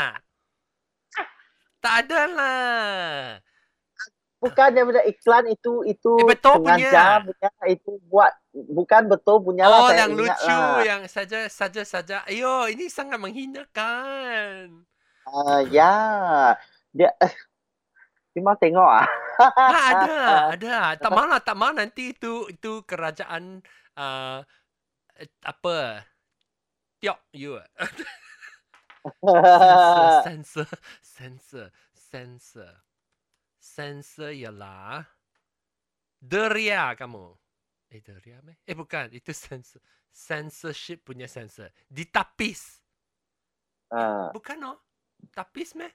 Tak 1.79 1.95
ada 2.03 2.21
lah. 2.27 3.39
Bukan 4.39 4.67
dia 4.71 4.87
punya 4.87 5.03
iklan 5.03 5.51
itu 5.51 5.83
itu 5.83 6.11
Eh, 6.23 6.27
betul 6.31 6.63
sengaja 6.63 7.19
punya 7.19 7.49
itu 7.67 7.91
buat 8.07 8.31
bukan 8.55 9.11
betul 9.11 9.43
punya 9.43 9.67
lah 9.67 9.83
Oh, 9.83 9.91
yang 9.91 10.15
lucu, 10.15 10.47
lah. 10.47 10.79
yang 10.79 11.01
saja 11.11 11.51
saja 11.51 11.83
saja. 11.83 12.23
Ayo, 12.23 12.71
ini 12.71 12.87
sangat 12.87 13.19
menghinakan. 13.19 14.87
Ah, 15.27 15.59
ya. 15.67 16.55
Dia 16.95 17.11
dia 18.31 18.41
mau 18.43 18.55
tengok 18.55 18.87
ah. 19.03 19.07
Ha, 19.39 19.75
ada, 19.91 20.15
ada. 20.55 20.75
Tak 20.95 21.11
mahu 21.11 21.27
lah, 21.27 21.41
tak 21.43 21.55
mahu 21.59 21.71
nanti 21.75 22.15
itu 22.15 22.47
itu 22.47 22.83
kerajaan 22.87 23.59
uh, 23.99 24.39
apa? 25.43 26.07
Tiok 26.99 27.19
you. 27.31 27.55
Sensor, 30.23 30.67
sensor, 30.99 31.67
sensor. 31.95 32.73
Sensor 33.59 34.31
ialah 34.35 35.07
deria 36.19 36.91
kamu. 36.99 37.31
Eh, 37.89 38.03
deria 38.03 38.43
meh? 38.43 38.59
Eh, 38.67 38.75
bukan. 38.75 39.07
Itu 39.15 39.31
sensor. 39.47 39.79
Censorship 40.11 41.07
punya 41.07 41.31
sensor. 41.31 41.71
Ditapis. 41.87 42.83
Ah, 43.89 44.29
Bukan 44.35 44.59
oh. 44.67 44.77
Tapis 45.33 45.73
meh? 45.75 45.89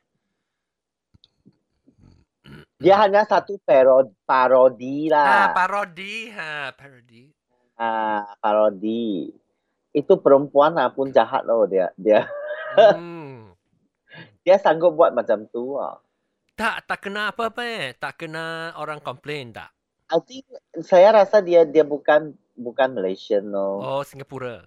dia 2.77 3.01
hanya 3.01 3.25
satu 3.25 3.57
parodi, 3.65 4.13
parodi 4.29 4.97
lah. 5.09 5.57
parodi. 5.57 6.29
Ha, 6.29 6.77
parodi. 6.77 7.23
Ah, 7.81 8.37
parodi. 8.37 9.33
Itu 9.95 10.19
perempuan 10.19 10.75
lah 10.75 10.91
pun 10.91 11.15
jahat 11.15 11.47
loh 11.47 11.65
dia. 11.65 11.95
Dia 11.95 12.27
Hmm. 12.75 13.55
dia 14.45 14.59
sanggup 14.59 14.99
buat 14.99 15.15
macam 15.15 15.47
tu 15.49 15.79
ah. 15.79 16.03
Tak, 16.55 16.87
tak 16.91 17.07
kena 17.07 17.31
apa-apa 17.31 17.63
eh. 17.63 17.87
Tak 17.95 18.19
kena 18.19 18.75
orang 18.75 18.99
komplain 18.99 19.55
tak? 19.55 19.71
I 20.11 20.19
think 20.21 20.45
saya 20.85 21.15
rasa 21.15 21.41
dia 21.41 21.65
dia 21.65 21.83
bukan 21.83 22.35
bukan 22.55 22.95
Malaysian 22.95 23.51
no. 23.51 23.81
Oh, 23.81 24.03
Singapura. 24.03 24.67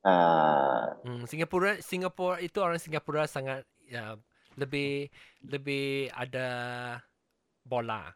Ah, 0.00 0.96
Hmm, 1.04 1.28
Singapura, 1.28 1.76
Singapura 1.84 2.40
itu 2.40 2.56
orang 2.64 2.80
Singapura 2.80 3.28
sangat 3.28 3.68
ya, 3.84 4.16
lebih 4.56 5.12
lebih 5.44 6.08
ada 6.16 6.48
bola 7.60 8.08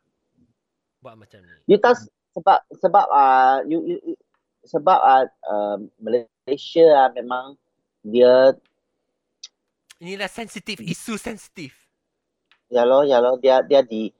buat 1.04 1.14
macam 1.20 1.44
ni. 1.44 1.52
you 1.68 1.76
tahu 1.76 1.92
sebab 2.32 2.58
sebab 2.80 3.06
ah 3.12 3.60
you, 3.68 3.84
you, 3.84 3.96
you- 4.00 4.20
sebab 4.64 4.98
uh, 5.44 5.76
Malaysia 6.00 6.86
ah 6.96 7.08
memang 7.12 7.56
dia 8.04 8.56
Inilah 10.02 10.28
sensitif, 10.28 10.82
isu 10.84 11.16
sensitif. 11.16 11.72
ya 12.68 12.82
lo 12.82 13.06
ya 13.06 13.22
lo 13.22 13.38
dia 13.38 13.62
dia 13.62 13.80
di 13.80 14.10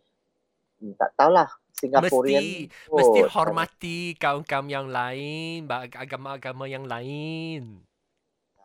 tak 0.95 1.13
tahulah 1.19 1.51
Singaporean 1.75 2.39
Mesti 2.39 2.71
kot. 2.87 2.97
mesti 2.97 3.21
hormati 3.35 3.99
kaum-kaum 4.15 4.71
yang 4.71 4.87
lain, 4.89 5.67
agama-agama 5.69 6.71
yang 6.71 6.87
lain. 6.87 7.83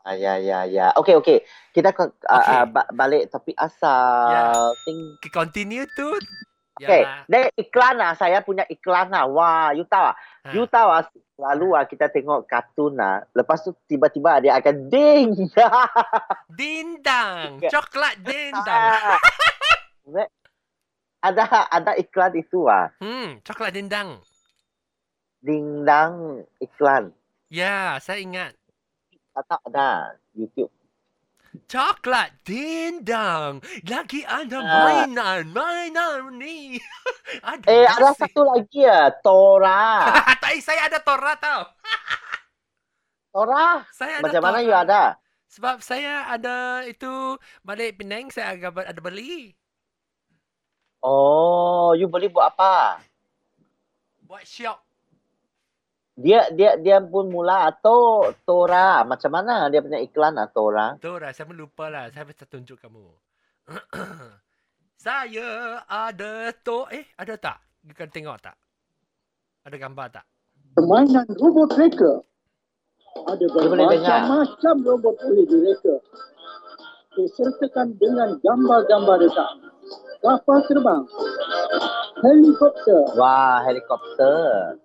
Ah, 0.05 0.15
ya 0.15 0.37
ya 0.39 0.63
ya. 0.69 0.93
Okey 0.95 1.17
okey. 1.19 1.37
Kita 1.75 1.91
uh, 1.91 2.09
uh, 2.29 2.65
ba- 2.69 2.87
balik 2.93 3.27
topik 3.33 3.57
asal. 3.57 4.31
Ya. 4.31 4.43
Think 4.85 5.19
Okay, 5.19 5.31
continue 5.33 5.83
tu. 5.97 6.07
Okay, 6.79 7.03
Yalah. 7.03 7.27
dan 7.27 7.41
iklan 7.59 7.95
lah. 7.99 8.11
Saya 8.15 8.39
punya 8.39 8.63
iklan 8.71 9.11
lah. 9.11 9.27
Wah, 9.27 9.75
you 9.75 9.83
tahu 9.83 10.13
ah? 10.13 10.15
Ha. 10.47 10.55
You 10.55 10.63
tahu 10.69 10.87
ah, 10.87 11.03
lalu 11.39 11.71
ah 11.71 11.87
kita 11.87 12.11
tengok 12.11 12.43
kartun 12.43 12.99
lah. 12.99 13.23
Lepas 13.31 13.63
tu 13.63 13.71
tiba-tiba 13.87 14.43
dia 14.43 14.59
akan 14.59 14.91
ding. 14.91 15.31
Dindang, 16.59 17.63
coklat 17.63 18.19
dindang. 18.19 18.67
ah. 19.15 19.19
ada 21.23 21.43
ada 21.71 21.91
iklan 21.95 22.35
itu 22.35 22.67
ah. 22.67 22.91
Hmm, 22.99 23.39
coklat 23.47 23.71
dendang. 23.71 24.19
Dingdang 25.39 26.43
iklan. 26.59 27.15
Ya, 27.47 27.95
saya 28.03 28.19
ingat. 28.19 28.51
Tak 29.39 29.63
ada 29.71 30.19
YouTube. 30.35 30.67
Coklat 31.65 32.31
dendang. 32.43 33.59
Lagi 33.83 34.21
ada 34.23 34.57
Ah. 34.61 34.83
mainan. 34.85 35.49
Mainan 35.49 36.37
ni. 36.37 36.79
ada 37.43 37.65
Eh, 37.65 37.83
ada 37.83 38.13
nasi. 38.13 38.23
satu 38.23 38.45
lagi 38.45 38.85
ya, 38.85 39.09
Tora. 39.19 40.05
tak, 40.41 40.55
saya 40.61 40.87
ada 40.87 41.01
Tora 41.01 41.33
tau. 41.35 41.61
Tora? 43.33 43.83
Saya 43.91 44.21
ada 44.21 44.25
Macam 44.25 44.41
mana 44.41 44.57
Tora. 44.57 44.65
you 44.65 44.75
ada? 44.75 45.03
Sebab 45.49 45.81
saya 45.81 46.29
ada 46.29 46.85
itu 46.85 47.09
balik 47.61 47.97
Penang 47.97 48.29
saya 48.29 48.53
agak 48.53 48.85
ada 48.85 49.01
beli. 49.01 49.57
Oh, 51.01 51.93
you 51.93 52.05
beli 52.05 52.27
buat 52.27 52.53
apa? 52.53 53.01
Buat 54.21 54.45
syok. 54.45 54.77
Dia 56.19 56.51
dia 56.51 56.75
dia 56.75 56.99
pun 56.99 57.31
mula 57.31 57.71
atau 57.71 58.29
Tora. 58.43 59.07
Macam 59.07 59.31
mana 59.31 59.71
dia 59.71 59.79
punya 59.79 60.03
iklan 60.03 60.35
ah, 60.35 60.51
Tora? 60.51 60.99
Tora, 60.99 61.31
saya 61.31 61.47
pun 61.47 61.55
lupa 61.55 61.87
lah. 61.87 62.11
Saya 62.11 62.27
bisa 62.27 62.43
tunjuk 62.43 62.75
kamu. 62.83 63.07
saya 65.05 65.79
ada 65.87 66.51
to... 66.59 66.85
Eh, 66.91 67.07
ada 67.15 67.39
tak? 67.39 67.57
You 67.87 67.95
kan 67.95 68.11
tengok 68.11 68.37
tak? 68.43 68.59
Ada 69.63 69.77
gambar 69.79 70.07
tak? 70.11 70.25
permainan 70.79 71.27
robot 71.35 71.75
reka. 71.75 72.23
Ada 73.27 73.45
bermacam-macam 73.51 74.75
robot 74.85 75.15
boleh 75.19 75.45
direka. 75.49 75.95
Disertakan 77.19 77.99
dengan 77.99 78.39
gambar-gambar 78.39 79.27
retak. 79.27 79.51
Kapal 80.23 80.59
terbang. 80.71 81.03
Helikopter. 82.23 83.01
Wah, 83.19 83.59
helikopter. 83.67 84.77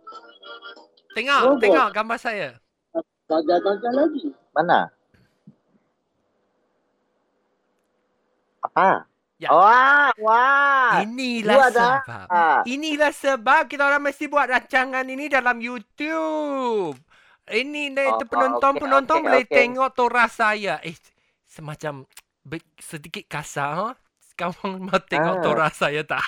Tengok, 1.15 1.41
Robot. 1.47 1.63
tengok 1.63 1.89
gambar 1.91 2.19
saya. 2.19 2.49
Bagai-bagai 3.25 3.91
lagi. 3.91 4.25
Mana? 4.53 4.91
Apa? 8.61 9.07
Ya. 9.37 9.51
Wah, 9.51 10.11
wah. 10.17 11.03
Inilah 11.03 11.69
ada. 11.69 11.89
sebab. 12.01 12.27
Ah. 12.31 12.61
Inilah 12.65 13.13
sebab 13.13 13.63
kita 13.67 13.83
orang 13.83 14.03
mesti 14.03 14.25
buat 14.27 14.47
rancangan 14.47 15.05
ini 15.05 15.27
dalam 15.27 15.59
YouTube. 15.59 16.97
Ini 17.45 17.93
Oh, 17.93 18.25
oh, 18.25 18.25
penonton-penonton 18.25 19.21
okey, 19.21 19.27
boleh 19.27 19.45
okey. 19.45 19.53
tengok 19.53 19.91
tora 19.93 20.25
saya. 20.27 20.81
Eh, 20.81 20.97
semacam 21.45 22.09
sedikit 22.79 23.25
kasar. 23.29 23.73
Ha? 23.77 23.89
Kamu 24.35 24.81
mau 24.83 24.99
tengok 24.99 25.37
Ah. 25.39 25.43
tora 25.45 25.69
saya 25.69 26.01
tak? 26.03 26.25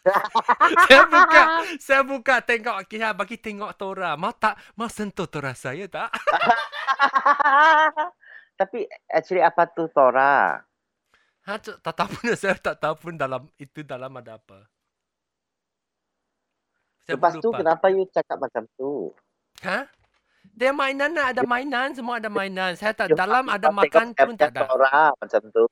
saya 0.88 1.02
buka, 1.06 1.42
saya 1.76 2.02
buka 2.02 2.34
tengok 2.40 2.88
kita 2.88 3.12
bagi 3.12 3.36
tengok 3.36 3.76
tora. 3.76 4.16
Mau 4.16 4.32
tak? 4.32 4.56
Mau 4.76 4.88
sentuh 4.88 5.28
tora 5.28 5.52
saya 5.52 5.86
tak? 5.86 6.08
Tapi 8.60 8.84
actually 9.08 9.40
apa 9.40 9.64
tu 9.72 9.88
Tora? 9.88 10.60
Ha, 11.48 11.56
tu- 11.56 11.80
tak 11.80 11.96
tahu 11.96 12.08
pun 12.12 12.28
saya 12.40 12.52
tak 12.60 12.76
tahu 12.76 12.94
pun 13.08 13.14
dalam 13.16 13.48
itu 13.56 13.80
dalam 13.80 14.12
ada 14.20 14.36
apa. 14.36 14.68
Saya 17.08 17.16
Lepas 17.16 17.40
tu 17.40 17.48
kenapa 17.48 17.88
you 17.88 18.04
cakap 18.12 18.36
macam 18.36 18.68
tu? 18.76 19.16
Ha? 19.64 19.88
Dia 20.52 20.76
mainan 20.76 21.16
lah, 21.16 21.32
ada 21.32 21.40
mainan, 21.44 21.96
semua 21.96 22.20
ada 22.20 22.28
mainan. 22.28 22.76
Saya 22.76 22.92
tak 22.92 23.16
dalam 23.16 23.48
ada 23.48 23.72
makan 23.72 24.12
pun 24.12 24.36
tak 24.36 24.52
ada. 24.52 24.68
Tora 24.68 25.12
macam 25.16 25.42
tu. 25.48 25.64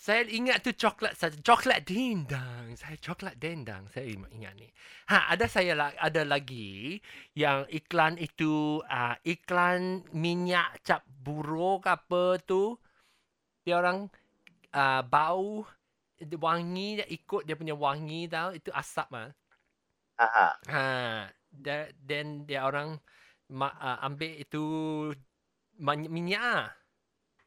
Saya 0.00 0.24
ingat 0.32 0.64
tu 0.64 0.72
coklat 0.72 1.12
saja. 1.12 1.36
Coklat 1.44 1.84
dendang. 1.84 2.72
Saya 2.72 2.96
coklat 2.96 3.36
dendang. 3.36 3.84
Saya 3.92 4.08
ingat 4.16 4.56
ni. 4.56 4.72
Ha, 5.12 5.36
ada 5.36 5.44
saya 5.44 5.76
la- 5.76 5.98
ada 6.00 6.24
lagi 6.24 6.96
yang 7.36 7.68
iklan 7.68 8.16
itu 8.16 8.80
uh, 8.80 9.12
iklan 9.28 10.00
minyak 10.16 10.80
cap 10.80 11.04
buruk 11.04 11.84
apa 11.84 12.40
tu. 12.40 12.80
Dia 13.60 13.76
orang 13.84 14.08
uh, 14.72 15.04
bau 15.04 15.68
dia 16.16 16.36
wangi 16.40 17.04
dia 17.04 17.06
ikut 17.12 17.44
dia 17.44 17.52
punya 17.60 17.76
wangi 17.76 18.24
tau. 18.24 18.56
Itu 18.56 18.72
asap 18.72 19.08
ah. 19.12 19.28
Aha. 20.16 20.48
Ha, 20.64 20.82
da- 21.52 21.92
then 22.08 22.48
dia 22.48 22.64
orang 22.64 22.96
ma, 23.52 23.68
uh, 23.76 24.00
ambil 24.08 24.32
itu 24.32 24.64
minyak. 25.76 26.79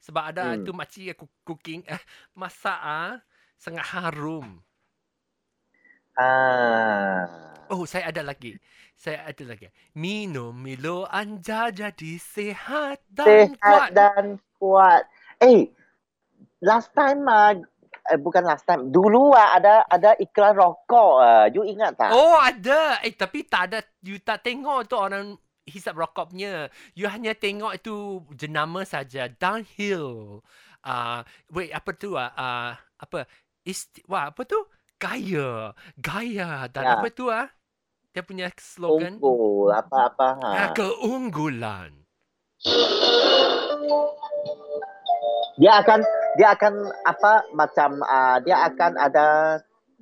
Sebab 0.03 0.35
ada 0.35 0.53
Hmm. 0.53 0.61
tu 0.61 0.75
makcik 0.75 1.15
aku 1.15 1.25
cooking 1.43 1.87
eh 1.87 2.01
masak 2.35 2.75
ah 2.75 3.23
sangat 3.55 3.87
harum. 3.87 4.59
Ah. 6.13 7.25
Oh, 7.71 7.87
saya 7.87 8.11
ada 8.11 8.21
lagi. 8.21 8.53
Saya 8.93 9.25
ada 9.25 9.43
lagi. 9.47 9.65
Minum 9.93 10.53
Milo 10.53 11.09
anja 11.09 11.73
jadi 11.73 12.19
sehat 12.19 13.01
dan 13.09 13.55
Sehat 13.55 13.57
kuat. 13.57 13.89
dan 13.91 14.23
kuat. 14.59 15.01
Eh, 15.39 15.71
last 16.61 16.93
time 16.93 17.25
ah, 17.25 17.55
eh, 18.05 18.19
bukan 18.19 18.45
last 18.45 18.63
time. 18.63 18.93
Dulu 18.93 19.33
ah 19.33 19.57
ada 19.57 19.87
ada 19.87 20.13
iklan 20.15 20.53
rokok. 20.53 21.13
ah. 21.17 21.45
you 21.49 21.65
ingat 21.65 21.97
tak? 21.97 22.13
Oh, 22.13 22.37
ada. 22.37 23.01
Eh, 23.01 23.15
tapi 23.15 23.47
tak 23.47 23.71
ada 23.71 23.79
you 24.03 24.19
tak 24.19 24.43
tengok 24.43 24.85
tu 24.85 24.95
orang 24.95 25.33
hisap 25.65 25.95
rokok 25.95 26.32
punya. 26.32 26.67
You 26.93 27.08
hanya 27.08 27.36
tengok 27.36 27.80
itu 27.80 28.23
jenama 28.36 28.84
saja. 28.84 29.32
Downhill. 29.32 30.39
Ah, 30.84 30.91
uh, 30.91 31.19
wait, 31.56 31.71
apa 31.71 31.95
tu 31.95 32.19
ah? 32.19 32.32
Uh, 32.36 32.71
apa? 32.99 33.28
Isti 33.63 34.04
wah, 34.12 34.32
apa 34.32 34.43
tu? 34.43 34.60
Gaya. 34.99 35.71
Gaya. 35.99 36.67
Dan 36.67 36.84
Ya. 36.84 36.91
apa 36.99 37.08
tu 37.12 37.32
ah? 37.32 37.47
Dia 38.13 38.21
punya 38.21 38.52
slogan. 38.60 39.17
Unggul 39.17 39.73
apa-apa. 39.73 40.28
Ha. 40.38 40.47
Ah, 40.54 40.69
keunggulan. 40.76 41.91
Dia 45.58 45.71
akan 45.82 45.99
dia 46.38 46.47
akan 46.54 46.73
apa 47.06 47.32
macam 47.54 47.89
ah, 48.06 48.38
dia 48.43 48.63
akan 48.69 48.91
ada 48.99 49.28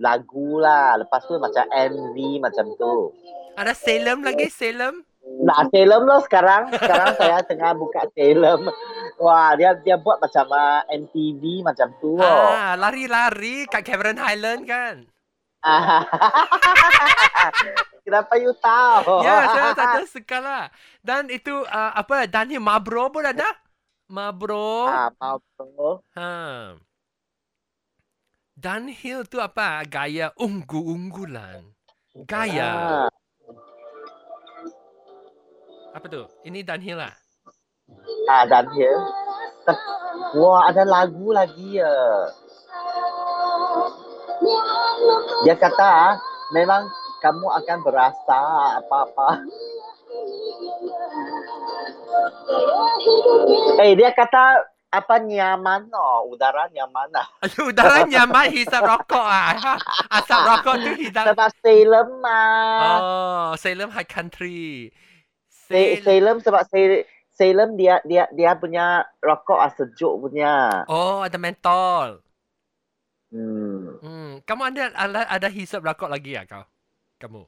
lagu 0.02 0.60
lah. 0.60 0.97
Lepas 1.00 1.24
tu 1.30 1.38
macam 1.38 1.65
MV 1.69 2.15
macam 2.41 2.65
tu. 2.76 3.13
Ada 3.56 3.74
Salem 3.78 4.26
lagi, 4.26 4.50
Salem. 4.50 5.06
Nah, 5.41 5.65
Salem 5.73 6.06
loh 6.06 6.21
sekarang. 6.21 6.69
Sekarang 6.69 7.17
saya 7.17 7.41
tengah 7.49 7.73
buka 7.73 8.06
Salem. 8.13 8.69
Wah, 9.17 9.58
dia 9.58 9.73
dia 9.82 9.97
buat 9.97 10.21
macam 10.21 10.45
ah, 10.54 10.86
MTV 10.89 11.65
macam 11.65 11.89
tu. 11.97 12.21
Oh. 12.21 12.54
Ah, 12.54 12.77
lari-lari 12.77 13.65
kat 13.65 13.82
Cameron 13.82 14.21
Highland 14.21 14.69
kan. 14.69 15.10
Kenapa 18.06 18.34
you 18.41 18.54
tahu? 18.58 19.21
Ya, 19.21 19.45
saya 19.49 19.69
tak 19.77 19.86
ada 19.93 20.04
sekala. 20.10 20.60
Dan 21.06 21.30
itu 21.30 21.54
uh, 21.54 21.91
apa? 21.93 22.25
Daniel 22.25 22.62
Mabro 22.62 23.13
pun 23.13 23.25
ada. 23.25 23.45
Mabro. 24.12 24.91
Ah, 24.91 25.08
mau 25.15 25.39
bro. 25.56 26.04
Ha. 26.19 26.75
Dunhill 28.60 29.23
tu 29.32 29.39
apa? 29.39 29.88
Gaya 29.88 30.36
unggu-unggulan. 30.36 31.71
Gaya. 32.27 33.08
Ah, 33.08 33.10
Apa 35.91 36.06
tu? 36.08 36.23
Ini 36.47 36.63
Dunhill 36.63 36.99
lah. 36.99 37.13
ah 38.32 38.43
dan 38.47 38.65
here. 38.71 38.95
Tep- 39.67 39.88
Wah, 40.39 40.71
ada 40.71 40.88
lagu 40.88 41.36
lagi 41.36 41.75
ya. 41.75 41.91
Dia 45.43 45.56
kata 45.60 45.84
ah, 45.84 46.13
memang 46.56 46.88
kamu 47.19 47.47
akan 47.62 47.77
berasa 47.84 48.39
apa-apa. 48.80 49.43
Eh, 53.84 53.91
dia 53.99 54.15
kata 54.15 54.63
apa 54.91 55.15
nyaman 55.23 55.88
no, 55.91 56.32
udara 56.32 56.67
nyaman 56.71 57.08
lah. 57.12 57.27
Ayo, 57.43 57.71
udara 57.71 58.08
nyaman 58.08 58.47
hisap 58.51 58.84
rokok 58.84 59.23
ah. 59.27 59.75
Asap 60.15 60.39
rokok 60.47 60.75
tu 60.80 60.91
hisap. 60.99 61.36
Sebab 61.36 61.49
Salem 61.60 62.08
mah. 62.23 62.80
Oh, 62.88 63.49
Salem 63.60 63.91
High 63.91 64.08
Country. 64.08 64.91
Sa- 65.71 65.95
Salem. 65.97 66.03
Salem 66.03 66.38
sebab 66.43 66.63
Sa- 66.67 67.05
Salem 67.31 67.69
dia 67.79 68.03
dia 68.03 68.27
dia 68.36 68.51
punya 68.60 69.07
rokok 69.23 69.60
ah, 69.60 69.71
sejuk 69.71 70.13
punya. 70.19 70.84
Oh, 70.91 71.23
ada 71.23 71.39
mentol. 71.39 72.19
Hmm, 73.31 73.95
Hmm, 74.03 74.43
kamu 74.43 74.62
ada 74.75 74.84
ada, 74.91 75.21
ada 75.31 75.47
hisap 75.47 75.79
rokok 75.81 76.12
lagi 76.12 76.36
ya 76.36 76.43
kau? 76.43 76.67
Kamu? 77.17 77.47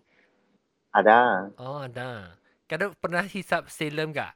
ada. 0.93 1.49
Oh, 1.59 1.83
ada. 1.83 2.37
Kau 2.69 2.95
pernah 2.95 3.25
hisap 3.25 3.67
Salem 3.67 4.15
tak? 4.15 4.33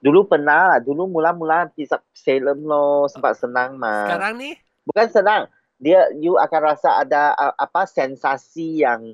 Dulu 0.00 0.24
pernah 0.24 0.74
lah. 0.74 0.78
Dulu 0.80 1.04
mula-mula 1.12 1.68
hisap 1.76 2.00
Salem 2.16 2.64
lo 2.64 3.04
sebab 3.12 3.36
senang 3.36 3.76
mah. 3.76 4.08
Sekarang 4.08 4.34
ni? 4.40 4.56
Bukan 4.88 5.06
senang. 5.12 5.42
Dia 5.76 6.08
you 6.16 6.40
akan 6.40 6.60
rasa 6.72 7.04
ada 7.04 7.36
uh, 7.36 7.52
apa 7.56 7.84
sensasi 7.84 8.84
yang 8.84 9.12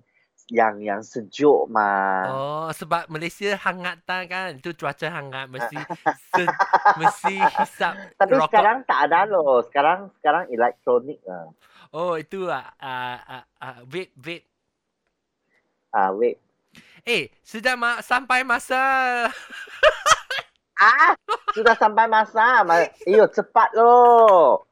yang 0.51 0.79
yang 0.79 1.03
sejuk 1.03 1.67
mah. 1.67 2.27
Oh, 2.31 2.69
sebab 2.71 3.11
Malaysia 3.11 3.59
hangat 3.59 3.99
tak 4.07 4.31
kan? 4.31 4.51
Itu 4.59 4.71
cuaca 4.79 5.07
hangat 5.11 5.51
mesti 5.51 5.79
se, 6.35 6.43
mesti 6.95 7.35
hisap 7.59 7.95
Tapi 8.15 8.35
rokok. 8.39 8.51
sekarang 8.51 8.79
tak 8.87 8.99
ada 9.11 9.27
loh. 9.27 9.63
Sekarang 9.67 10.11
sekarang 10.19 10.45
elektronik 10.55 11.19
lah. 11.27 11.51
Oh, 11.91 12.15
itu 12.15 12.47
ah 12.47 12.71
uh, 12.79 13.19
uh, 13.27 13.45
uh, 13.63 13.79
wait 13.91 14.11
wait. 14.23 14.43
Ah, 15.91 16.13
wait. 16.13 16.37
Eh, 17.07 17.31
sudah 17.41 17.79
ma- 17.79 18.03
sampai 18.03 18.43
masa 18.43 18.77
Ah, 20.77 21.17
sudah 21.57 21.73
sampai 21.73 22.05
masa. 22.05 22.61
Ma- 22.69 22.85
Iyo, 23.09 23.25
cepat 23.33 23.73
loh. 23.73 24.69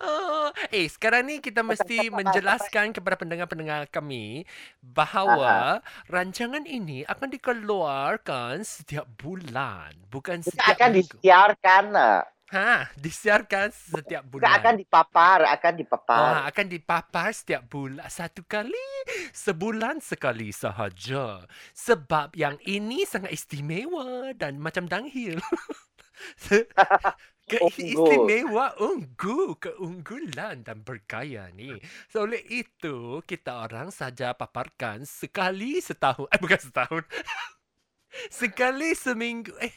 Oh, 0.00 0.52
eh 0.76 0.86
sekarang 0.92 1.24
ni 1.28 1.40
kita 1.40 1.64
mesti 1.64 2.12
menjelaskan 2.12 2.92
kepada 2.92 3.16
pendengar-pendengar 3.16 3.88
kami 3.88 4.44
bahawa 4.84 5.80
rancangan 6.12 6.64
ini 6.68 7.04
akan 7.08 7.28
dikeluarkan 7.32 8.60
setiap 8.64 9.08
bulan, 9.16 9.92
bukan 10.12 10.44
Kita 10.44 10.62
setiap 10.62 10.76
akan 10.76 10.90
minggu. 10.92 11.20
disiarkan 11.22 11.84
lah. 11.96 12.18
Ha, 12.54 12.90
disiarkan 13.04 13.68
setiap 13.74 14.24
Kita 14.36 14.48
bulan. 14.52 14.60
akan 14.60 14.74
dipapar, 14.80 15.38
akan 15.54 15.72
dipapar. 15.80 16.34
akan 16.48 16.66
dipapar 16.70 17.30
setiap 17.34 17.66
bulan 17.68 18.06
satu 18.08 18.42
kali, 18.46 18.86
sebulan 19.34 19.98
sekali 20.00 20.50
sahaja. 20.54 21.44
Sebab 21.74 22.34
yang 22.38 22.56
ini 22.64 23.04
sangat 23.08 23.32
istimewa 23.34 24.32
dan 24.36 24.58
macam 24.62 24.86
downhill. 24.86 25.40
Keistimewa 27.46 28.74
unggu, 28.82 29.54
keunggulan 29.62 30.66
dan 30.66 30.82
bergaya 30.82 31.46
ni. 31.54 31.78
So, 32.10 32.26
oleh 32.26 32.42
itu, 32.42 33.22
kita 33.22 33.62
orang 33.62 33.94
saja 33.94 34.34
paparkan 34.34 35.06
sekali 35.06 35.78
setahun. 35.78 36.26
Eh, 36.34 36.40
bukan 36.42 36.58
setahun. 36.58 37.02
sekali 38.34 38.98
seminggu. 38.98 39.54
Eh, 39.62 39.70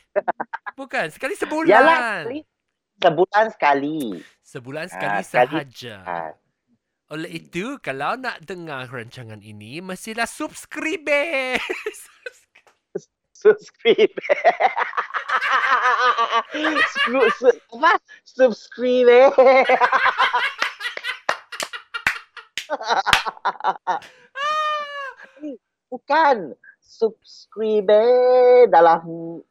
bukan. 0.73 1.13
Sekali 1.13 1.37
Yalah, 1.37 1.45
sebulan. 1.45 2.21
sekali- 2.25 2.45
sebulan 2.97 3.45
sekali. 3.53 3.97
Sebulan 4.41 4.85
sekali 4.89 5.17
Ah, 5.21 5.25
sekali. 5.25 5.53
sahaja. 5.61 5.95
Ah, 6.03 6.31
Oleh 7.09 7.41
itu, 7.41 7.77
kalau 7.81 8.13
nak 8.17 8.41
dengar 8.45 8.85
rancangan 8.85 9.41
ini, 9.41 9.77
mestilah 9.77 10.25
subscribe. 10.25 11.57
subscribe. 13.33 14.13
Skru- 16.93 17.31
su- 17.37 17.61
apa? 17.77 17.93
Subscribe. 18.25 19.33
Bukan 25.89 26.53
subscribe 26.79 27.89
dalam 28.69 29.01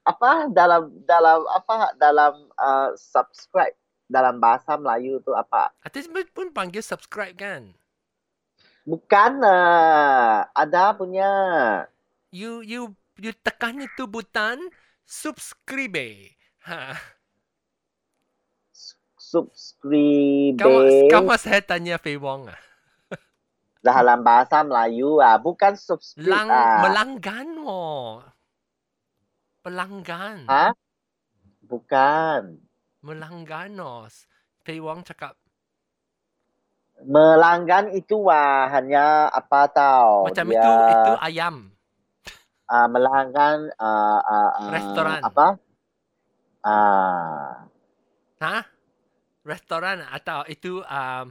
apa 0.07 0.47
dalam 0.55 0.91
dalam 1.03 1.43
apa 1.51 1.95
dalam 1.99 2.47
uh, 2.59 2.95
subscribe 2.95 3.75
dalam 4.07 4.39
bahasa 4.39 4.79
Melayu 4.79 5.19
tu 5.23 5.35
apa? 5.35 5.71
Atas 5.83 6.07
pun 6.35 6.51
panggil 6.55 6.83
subscribe 6.83 7.35
kan? 7.35 7.75
Bukan 8.89 9.45
uh, 9.45 10.49
ada 10.57 10.97
punya 10.97 11.31
You 12.29 12.61
you 12.61 12.93
you 13.17 13.33
tekan 13.33 13.81
itu 13.81 14.05
butang 14.05 14.61
subscribe. 15.09 16.37
Ha. 16.69 17.01
subscribe 19.17 20.57
Kamu 20.57 21.09
kamu 21.13 21.33
saya 21.37 21.61
tanya 21.61 22.01
Fei 22.01 22.17
Wong 22.17 22.49
ah. 22.49 22.61
dalam 23.85 24.25
bahasa 24.25 24.65
Melayu 24.65 25.21
ah 25.21 25.37
bukan 25.37 25.77
subscribe 25.77 26.29
Lang 26.29 26.49
ah. 26.53 26.85
melanggan 26.85 27.49
mo. 27.57 27.85
Pelanggan. 29.65 30.49
Ha? 30.49 30.73
Bukan. 31.65 32.57
Melanggan 33.05 33.69
no. 33.77 34.09
Fei 34.65 34.81
Wong 34.81 35.05
cakap 35.05 35.37
Melanggan 36.99 37.95
itu 37.95 38.19
wah 38.27 38.67
hanya 38.75 39.31
apa 39.31 39.71
tahu. 39.71 40.27
macam 40.27 40.51
dia, 40.51 40.59
itu 40.59 40.71
itu 40.91 41.13
ayam. 41.23 41.57
Ah, 42.69 42.87
melanggan 42.87 43.73
ah, 43.81 44.21
ah, 44.21 44.51
ah, 44.55 44.71
Restoran. 44.71 45.21
Apa? 45.25 45.47
Ah, 46.63 47.69
Ha? 48.39 48.63
Restoran 49.43 50.05
atau 50.07 50.47
itu 50.47 50.85
um, 50.87 51.27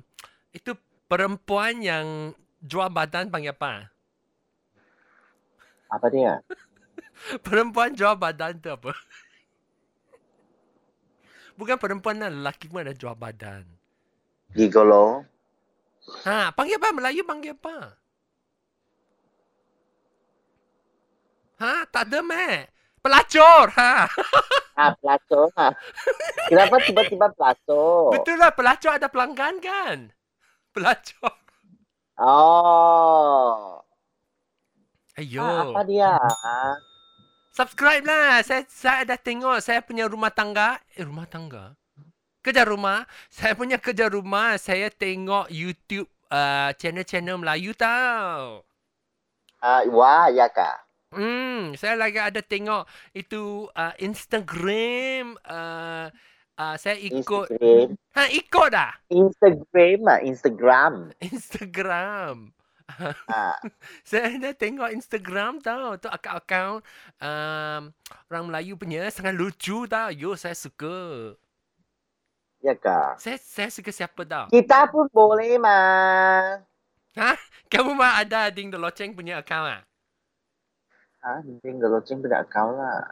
itu 0.51 0.75
perempuan 1.07 1.79
yang 1.79 2.35
jual 2.59 2.89
badan 2.91 3.31
panggil 3.31 3.55
apa? 3.55 3.93
apa 5.87 6.07
dia? 6.11 6.43
Perempuan 7.45 7.95
jual 7.95 8.19
badan 8.19 8.59
tu 8.59 8.67
apa? 8.75 8.91
Bukan 11.57 11.77
perempuan 11.81 12.21
lah, 12.21 12.29
lelaki 12.29 12.69
pun 12.69 12.85
ada 12.85 12.93
jual 12.93 13.17
badan. 13.17 13.65
Gigolo. 14.53 15.25
Ha, 16.27 16.53
panggil 16.53 16.77
apa? 16.77 16.93
Melayu 16.93 17.25
panggil 17.25 17.57
apa? 17.57 17.97
Ha, 21.57 21.89
tak 21.89 22.13
ada 22.13 22.21
meh. 22.21 22.69
Pelacur. 23.01 23.73
Ha. 23.73 24.05
Ah, 24.77 24.93
pelacur. 25.01 25.49
ah. 25.57 25.73
Kenapa 26.45 26.77
tiba-tiba 26.85 27.33
pelacur? 27.33 28.13
Betul 28.13 28.37
lah, 28.37 28.53
pelacur 28.53 28.93
ada 28.93 29.09
pelanggan 29.09 29.57
kan? 29.57 29.97
Pelacur. 30.69 31.33
Oh. 32.21 33.81
Ayo. 35.17 35.41
Ah, 35.41 35.61
apa 35.73 35.81
dia? 35.81 36.13
Subscribe 37.57 38.05
lah. 38.05 38.45
Saya 38.45 38.61
saya 38.69 39.01
dah 39.01 39.17
tengok 39.17 39.57
saya 39.65 39.81
punya 39.81 40.05
rumah 40.05 40.29
tangga. 40.29 40.77
Eh, 40.93 41.01
rumah 41.01 41.25
tangga? 41.25 41.73
Kerja 42.45 42.61
rumah. 42.69 43.09
Saya 43.33 43.57
punya 43.57 43.81
kerja 43.81 44.13
rumah. 44.13 44.61
Saya 44.61 44.93
tengok 44.93 45.49
YouTube 45.49 46.05
uh, 46.29 46.69
channel-channel 46.77 47.41
Melayu 47.41 47.73
tau. 47.73 48.61
Ah, 49.57 49.81
wah, 49.89 50.29
ya 50.29 50.45
kak. 50.53 50.86
Hmm, 51.17 51.73
saya 51.73 51.97
lagi 51.97 52.21
ada 52.21 52.45
tengok 52.45 52.85
itu 53.17 53.65
uh, 53.73 53.93
Instagram. 53.97 55.33
Uh, 55.41 56.13
uh, 56.61 56.75
saya 56.77 56.93
ikut. 57.01 57.49
Instagram. 57.49 57.97
Ha, 58.13 58.21
ikut 58.29 58.67
dah. 58.69 58.91
Instagram 59.09 59.99
ah, 60.05 60.19
Instagram. 60.21 60.93
Instagram. 61.17 62.37
Ah, 63.27 63.59
Saya 64.07 64.39
dah 64.39 64.55
tengok 64.55 64.95
Instagram 64.95 65.59
tau. 65.59 65.99
Tu 65.99 66.07
akaun-akaun 66.07 66.79
um, 67.19 67.81
orang 68.31 68.45
Melayu 68.47 68.79
punya 68.79 69.11
sangat 69.11 69.35
lucu 69.35 69.83
tau. 69.91 70.07
Yo, 70.07 70.39
saya 70.39 70.55
suka. 70.55 71.35
ya 72.63 72.79
kak. 72.79 73.19
Saya 73.19 73.35
saya 73.43 73.67
suka 73.75 73.91
siapa 73.91 74.23
tau. 74.23 74.47
Kita 74.47 74.87
pun 74.87 75.03
boleh 75.11 75.59
mah. 75.59 76.63
Kamu 77.67 77.91
mah 77.91 78.23
ada 78.23 78.47
Ding 78.55 78.71
The 78.71 78.79
Loceng 78.79 79.11
punya 79.11 79.43
akaun 79.43 79.67
ah? 79.67 79.86
Ah, 81.27 81.43
mungkin 81.43 81.83
loceng 81.83 82.23
punya 82.23 82.39
account 82.39 82.79
lah. 82.79 83.11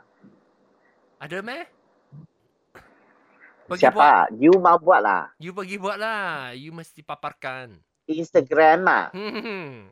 Ada 1.19 1.43
meh? 1.43 1.67
Pergi 3.67 3.91
buat. 3.91 3.91
Siapa? 3.91 4.31
You 4.39 4.55
mau 4.55 4.79
buat 4.79 5.03
lah. 5.03 5.35
You 5.35 5.51
pergi 5.51 5.75
buat 5.75 5.99
lah. 5.99 6.55
You 6.55 6.71
mesti 6.71 7.03
paparkan. 7.03 7.75
Instagram 8.07 8.87
ah. 8.87 9.05
Hmm. 9.11 9.91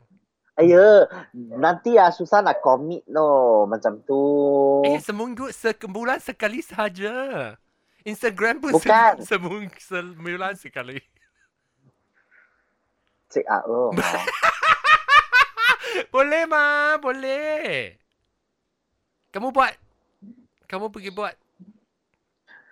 Ayo, 0.54 1.10
nanti 1.34 1.98
ya 1.98 2.14
susah 2.14 2.38
nak 2.38 2.62
commit 2.62 3.02
no 3.10 3.66
macam 3.66 3.98
tu. 4.06 4.22
Eh, 4.86 5.02
seminggu, 5.02 5.50
sebulan 5.52 6.22
sekali 6.22 6.62
sahaja. 6.64 7.52
Instagram 8.06 8.62
pun 8.62 8.70
Bukan. 8.78 9.18
se- 9.20 9.26
semung, 9.34 9.66
sebulan 9.68 10.54
sekali. 10.56 11.02
Cik 13.34 13.44
ah 13.50 13.66
oh. 13.68 13.90
Boleh, 16.14 16.46
Ma. 16.46 16.94
Boleh. 17.02 17.98
Kamu 19.34 19.50
buat. 19.50 19.74
Kamu 20.70 20.94
pergi 20.94 21.10
buat. 21.10 21.34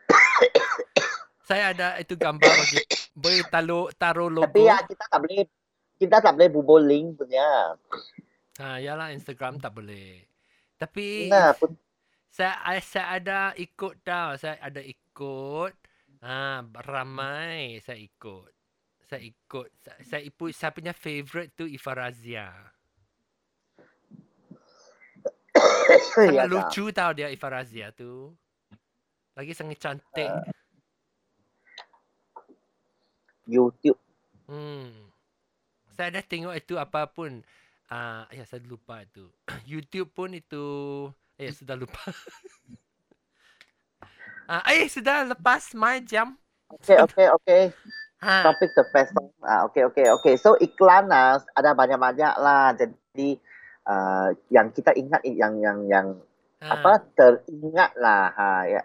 Saya 1.51 1.75
ada 1.75 1.99
itu 1.99 2.15
gambar 2.15 2.39
bagi. 2.39 2.79
Boleh 3.19 3.43
taruh, 3.51 3.91
taruh 3.99 4.31
logo. 4.31 4.47
Tapi 4.47 4.71
ya 4.71 4.79
kita 4.87 5.11
tak 5.11 5.19
boleh 5.27 5.43
kita 5.99 6.17
tak 6.23 6.33
boleh 6.39 6.49
bubur 6.55 6.79
link 6.79 7.19
punya. 7.19 7.75
Ha, 8.63 8.79
yalah 8.79 9.11
Instagram 9.11 9.59
tak 9.59 9.75
boleh. 9.75 10.23
Tapi 10.79 11.27
Nah, 11.27 11.51
pun 11.59 11.75
saya 12.31 12.55
saya 12.79 13.19
ada 13.19 13.39
ikut 13.59 14.07
tau. 14.07 14.39
Saya 14.39 14.63
ada 14.63 14.79
ikut. 14.79 15.75
Ha, 16.23 16.63
ramai 16.87 17.83
saya 17.83 17.99
ikut. 17.99 18.55
Saya 19.11 19.19
ikut. 19.19 19.67
Saya, 19.83 19.99
saya 20.07 20.23
ikut 20.23 20.55
saya 20.55 20.71
punya 20.71 20.95
favorite 20.95 21.59
tu 21.59 21.67
Ifarazia. 21.67 22.72
Sangat 26.11 26.35
ya, 26.35 26.45
tak? 26.45 26.51
lucu 26.51 26.85
tau 26.91 27.11
dia 27.15 27.31
Ifarazia 27.31 27.95
tu. 27.95 28.35
Lagi 29.33 29.55
sangat 29.55 29.79
cantik. 29.81 30.31
YouTube. 33.47 33.99
Hmm. 34.47 35.11
Saya 35.93 36.19
dah 36.19 36.25
tengok 36.25 36.55
itu 36.57 36.75
apa 36.77 37.09
pun. 37.09 37.45
Ah, 37.93 38.25
ya 38.33 38.45
saya 38.49 38.65
lupa 38.65 39.05
itu. 39.05 39.29
YouTube 39.71 40.09
pun 40.13 40.33
itu 40.33 40.65
eh 41.37 41.53
sudah 41.53 41.77
lupa. 41.77 42.01
ah, 44.53 44.65
eh 44.73 44.89
sudah 44.89 45.29
lepas 45.29 45.77
my 45.77 46.01
jam. 46.05 46.37
Okay, 46.81 46.97
okay, 47.05 47.27
okay. 47.29 47.63
Ha. 48.23 48.49
Topik 48.49 48.71
terpesong. 48.73 49.29
Ah, 49.45 49.67
okay, 49.67 49.85
okay, 49.85 50.09
okay. 50.09 50.35
So 50.41 50.57
iklan 50.57 51.11
lah 51.11 51.43
ada 51.53 51.75
banyak-banyak 51.75 52.35
lah. 52.39 52.73
Jadi 52.79 53.37
uh, 53.87 54.29
yang 54.51 54.71
kita 54.71 54.95
ingat 54.95 55.23
yang 55.27 55.59
yang 55.59 55.79
yang 55.87 56.07
ha. 56.63 56.79
apa 56.79 57.03
teringat 57.15 57.93
lah. 57.99 58.31
Ha, 58.35 58.47
ya, 58.67 58.81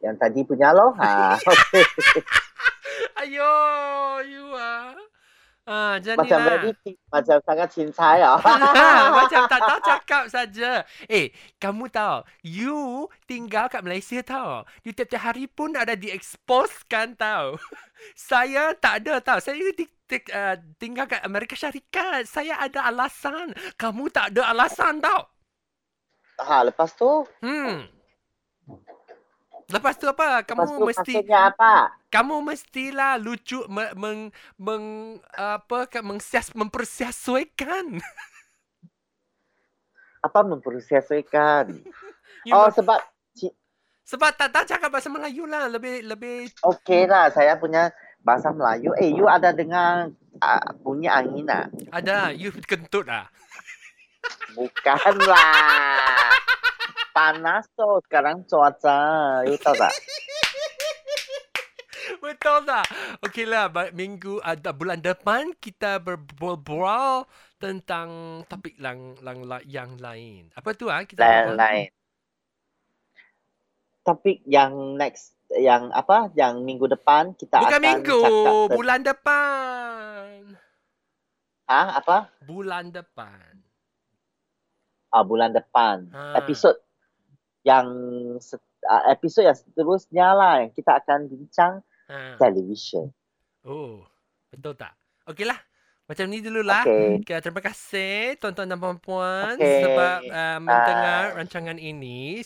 yang 0.00 0.16
tadi 0.16 0.40
punya 0.44 0.72
loh. 0.72 0.92
Ha. 0.96 1.36
Okay. 1.70 1.84
Ayo, 3.20 3.52
you 4.24 4.52
ah. 4.56 4.96
Ah, 5.70 6.02
jadi 6.02 6.18
macam 6.18 6.40
lah. 6.40 6.46
very 6.66 6.72
macam 7.12 7.36
sangat 7.46 7.68
cincai 7.70 8.18
ah. 8.26 8.42
Macam 9.22 9.46
tak 9.46 9.60
tahu 9.60 9.80
cakap 9.86 10.24
saja. 10.26 10.82
Eh, 11.06 11.30
kamu 11.62 11.86
tahu, 11.92 12.26
you 12.42 13.06
tinggal 13.30 13.70
kat 13.70 13.84
Malaysia 13.86 14.18
tahu. 14.24 14.66
You 14.82 14.90
tiap-tiap 14.90 15.30
hari 15.30 15.46
pun 15.46 15.78
ada 15.78 15.94
di-expose 15.94 16.82
kan 16.90 17.14
tahu. 17.14 17.54
Saya 18.18 18.74
tak 18.74 19.06
ada 19.06 19.22
tahu. 19.22 19.38
Saya 19.38 19.62
di, 20.10 20.18
uh, 20.28 20.58
tinggal 20.76 21.06
kat 21.06 21.22
Amerika 21.22 21.54
Syarikat. 21.54 22.26
Saya 22.26 22.58
ada 22.58 22.82
alasan. 22.84 23.54
Kamu 23.78 24.10
tak 24.10 24.34
ada 24.34 24.50
alasan 24.50 24.98
tahu. 24.98 25.22
Ha, 26.40 26.66
lepas 26.66 26.90
tu, 26.92 27.22
Hmm. 27.38 27.86
Lepas 29.70 29.94
tu 29.94 30.10
apa? 30.10 30.42
lepas 30.42 30.50
Kamu 30.50 30.66
tu 30.66 30.82
mesti 30.82 31.14
apa? 31.30 31.94
kamu 32.10 32.42
mestilah 32.42 33.14
lucu 33.14 33.62
me, 33.70 33.86
meng 33.94 34.20
meng 34.58 34.84
apa 35.30 35.86
kan 35.86 36.02
mengsias 36.02 36.50
mempersiasuaikan. 36.58 38.02
Apa 40.20 40.44
mempersiasaikan? 40.44 41.70
You 42.48 42.52
Oh, 42.52 42.66
must- 42.66 42.76
sebab 42.76 42.98
sebab 44.02 44.34
tak 44.34 44.50
tak 44.50 44.64
cakap 44.66 44.90
bahasa 44.90 45.06
Melayu 45.06 45.46
lah, 45.46 45.70
lebih 45.70 46.02
lebih 46.02 46.50
okey 46.66 47.06
lah 47.06 47.30
saya 47.30 47.54
punya 47.54 47.94
bahasa 48.24 48.52
Melayu. 48.52 48.92
Eh, 49.00 49.10
you 49.12 49.26
ada 49.26 49.52
dengar 49.52 50.12
uh, 50.40 50.68
bunyi 50.84 51.08
angin 51.08 51.48
tak? 51.48 51.72
ada 51.90 52.30
you 52.32 52.52
kentut 52.64 53.06
lah. 53.08 53.28
Bukanlah. 54.54 56.34
Panas 57.10 57.66
tu 57.74 57.88
sekarang 58.06 58.46
cuaca. 58.46 59.42
You 59.46 59.58
tahu 59.58 59.74
tak? 59.74 59.92
Betul 62.20 62.68
tak? 62.68 62.86
Okeylah, 63.24 63.72
ba- 63.72 63.92
minggu 63.96 64.44
ada 64.44 64.76
bulan 64.76 65.00
depan 65.00 65.56
kita 65.56 65.96
berbual 66.04 67.24
tentang 67.56 68.40
topik 68.44 68.76
lang, 68.76 69.16
lang, 69.24 69.44
lang 69.48 69.64
yang 69.64 69.96
lain. 69.96 70.52
Apa 70.52 70.76
tu 70.76 70.92
ah? 70.92 71.00
Kita 71.00 71.20
berbual? 71.20 71.56
Lain-lain. 71.56 71.88
Topik 74.04 74.44
yang 74.44 74.96
next 75.00 75.39
yang 75.58 75.90
apa? 75.90 76.30
Yang 76.38 76.62
minggu 76.62 76.86
depan 76.86 77.34
kita 77.34 77.58
Bukan 77.58 77.72
akan 77.74 77.82
minggu, 77.82 78.20
cakap 78.22 78.70
bulan 78.76 79.00
depan. 79.02 80.34
Ha, 81.70 81.82
apa? 82.02 82.16
Bulan 82.46 82.84
depan. 82.90 83.50
Ah, 85.10 85.22
bulan 85.26 85.50
depan. 85.50 86.06
Ha. 86.14 86.38
Episod 86.42 86.74
yang 87.66 87.86
ah, 88.86 89.10
episod 89.10 89.42
yang 89.46 89.58
seterusnya 89.58 90.34
lah 90.34 90.54
yang 90.66 90.70
kita 90.74 90.98
akan 91.02 91.26
bincang 91.26 91.82
Ha. 92.10 92.34
television. 92.42 93.06
Oh, 93.62 94.02
betul 94.50 94.74
tak? 94.74 94.98
Okeylah. 95.30 95.58
Macam 96.10 96.26
ni 96.26 96.42
dululah. 96.42 96.82
Okay. 96.82 97.22
Okay, 97.22 97.38
terima 97.38 97.62
kasih 97.62 98.34
tuan-tuan 98.42 98.66
dan 98.66 98.82
puan-puan 98.82 99.54
Okey. 99.54 99.78
sebab 99.86 100.18
uh, 100.26 100.58
mendengar 100.58 101.22
Bye. 101.30 101.34
rancangan 101.38 101.78
ini. 101.78 102.42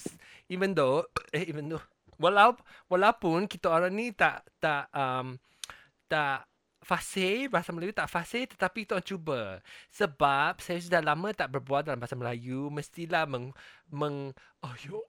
Even 0.53 0.77
though, 0.77 1.09
eh, 1.33 1.49
even 1.49 1.73
though, 1.73 1.81
walau, 2.19 2.57
walaupun 2.89 3.47
kita 3.47 3.71
orang 3.71 3.93
ni 3.95 4.11
tak 4.15 4.47
tak 4.61 4.89
um, 4.95 5.39
tak 6.09 6.47
fasih 6.85 7.49
bahasa 7.49 7.73
Melayu 7.73 7.97
tak 7.97 8.13
fasih 8.13 8.45
tetapi 8.45 8.85
kita 8.85 9.01
orang 9.01 9.09
cuba. 9.09 9.41
Sebab 9.91 10.61
saya 10.61 10.79
sudah 10.79 11.01
lama 11.01 11.33
tak 11.33 11.51
berbual 11.51 11.83
dalam 11.83 11.99
bahasa 11.99 12.15
Melayu 12.15 12.69
mestilah 12.69 13.25
meng 13.25 13.51
meng 13.89 14.37
oh 14.61 14.75
yo 14.85 15.01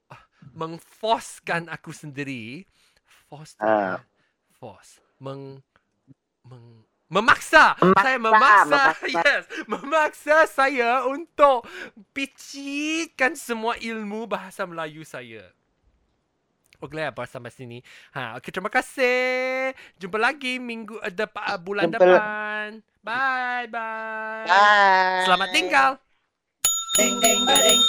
mengforcekan 0.56 1.68
aku 1.68 1.91
sendiri. 1.91 2.63
Force 3.28 3.60
apa? 3.60 4.02
force. 4.56 5.04
Meng 5.20 5.62
meng 6.48 6.88
memaksa, 7.06 7.78
saya 8.02 8.18
memaksa, 8.18 8.65
memaksa. 8.65 9.06
yes. 9.13 9.44
Memaksa 9.70 10.38
saya 10.50 11.06
untuk 11.06 11.70
picikan 12.18 13.38
semua 13.38 13.78
ilmu 13.78 14.26
bahasa 14.26 14.65
Melayu 14.65 15.06
saya 15.06 15.55
Okeylah 16.80 17.12
apa 17.12 17.24
sampai 17.26 17.52
sini. 17.52 17.80
Ha, 18.14 18.38
okey 18.40 18.52
terima 18.52 18.72
kasih. 18.72 19.72
Jumpa 19.98 20.18
lagi 20.20 20.60
minggu 20.60 21.00
uh, 21.00 21.12
depan 21.12 21.44
uh, 21.56 21.60
bulan 21.60 21.90
Jumpa- 21.90 22.00
depan. 22.02 22.68
Bye 23.06 23.68
bye. 23.70 24.46
Bye. 24.50 25.24
Selamat 25.26 25.50
tinggal. 25.54 25.92
Ding 26.98 27.20
ding 27.20 27.44
ding. 27.44 27.82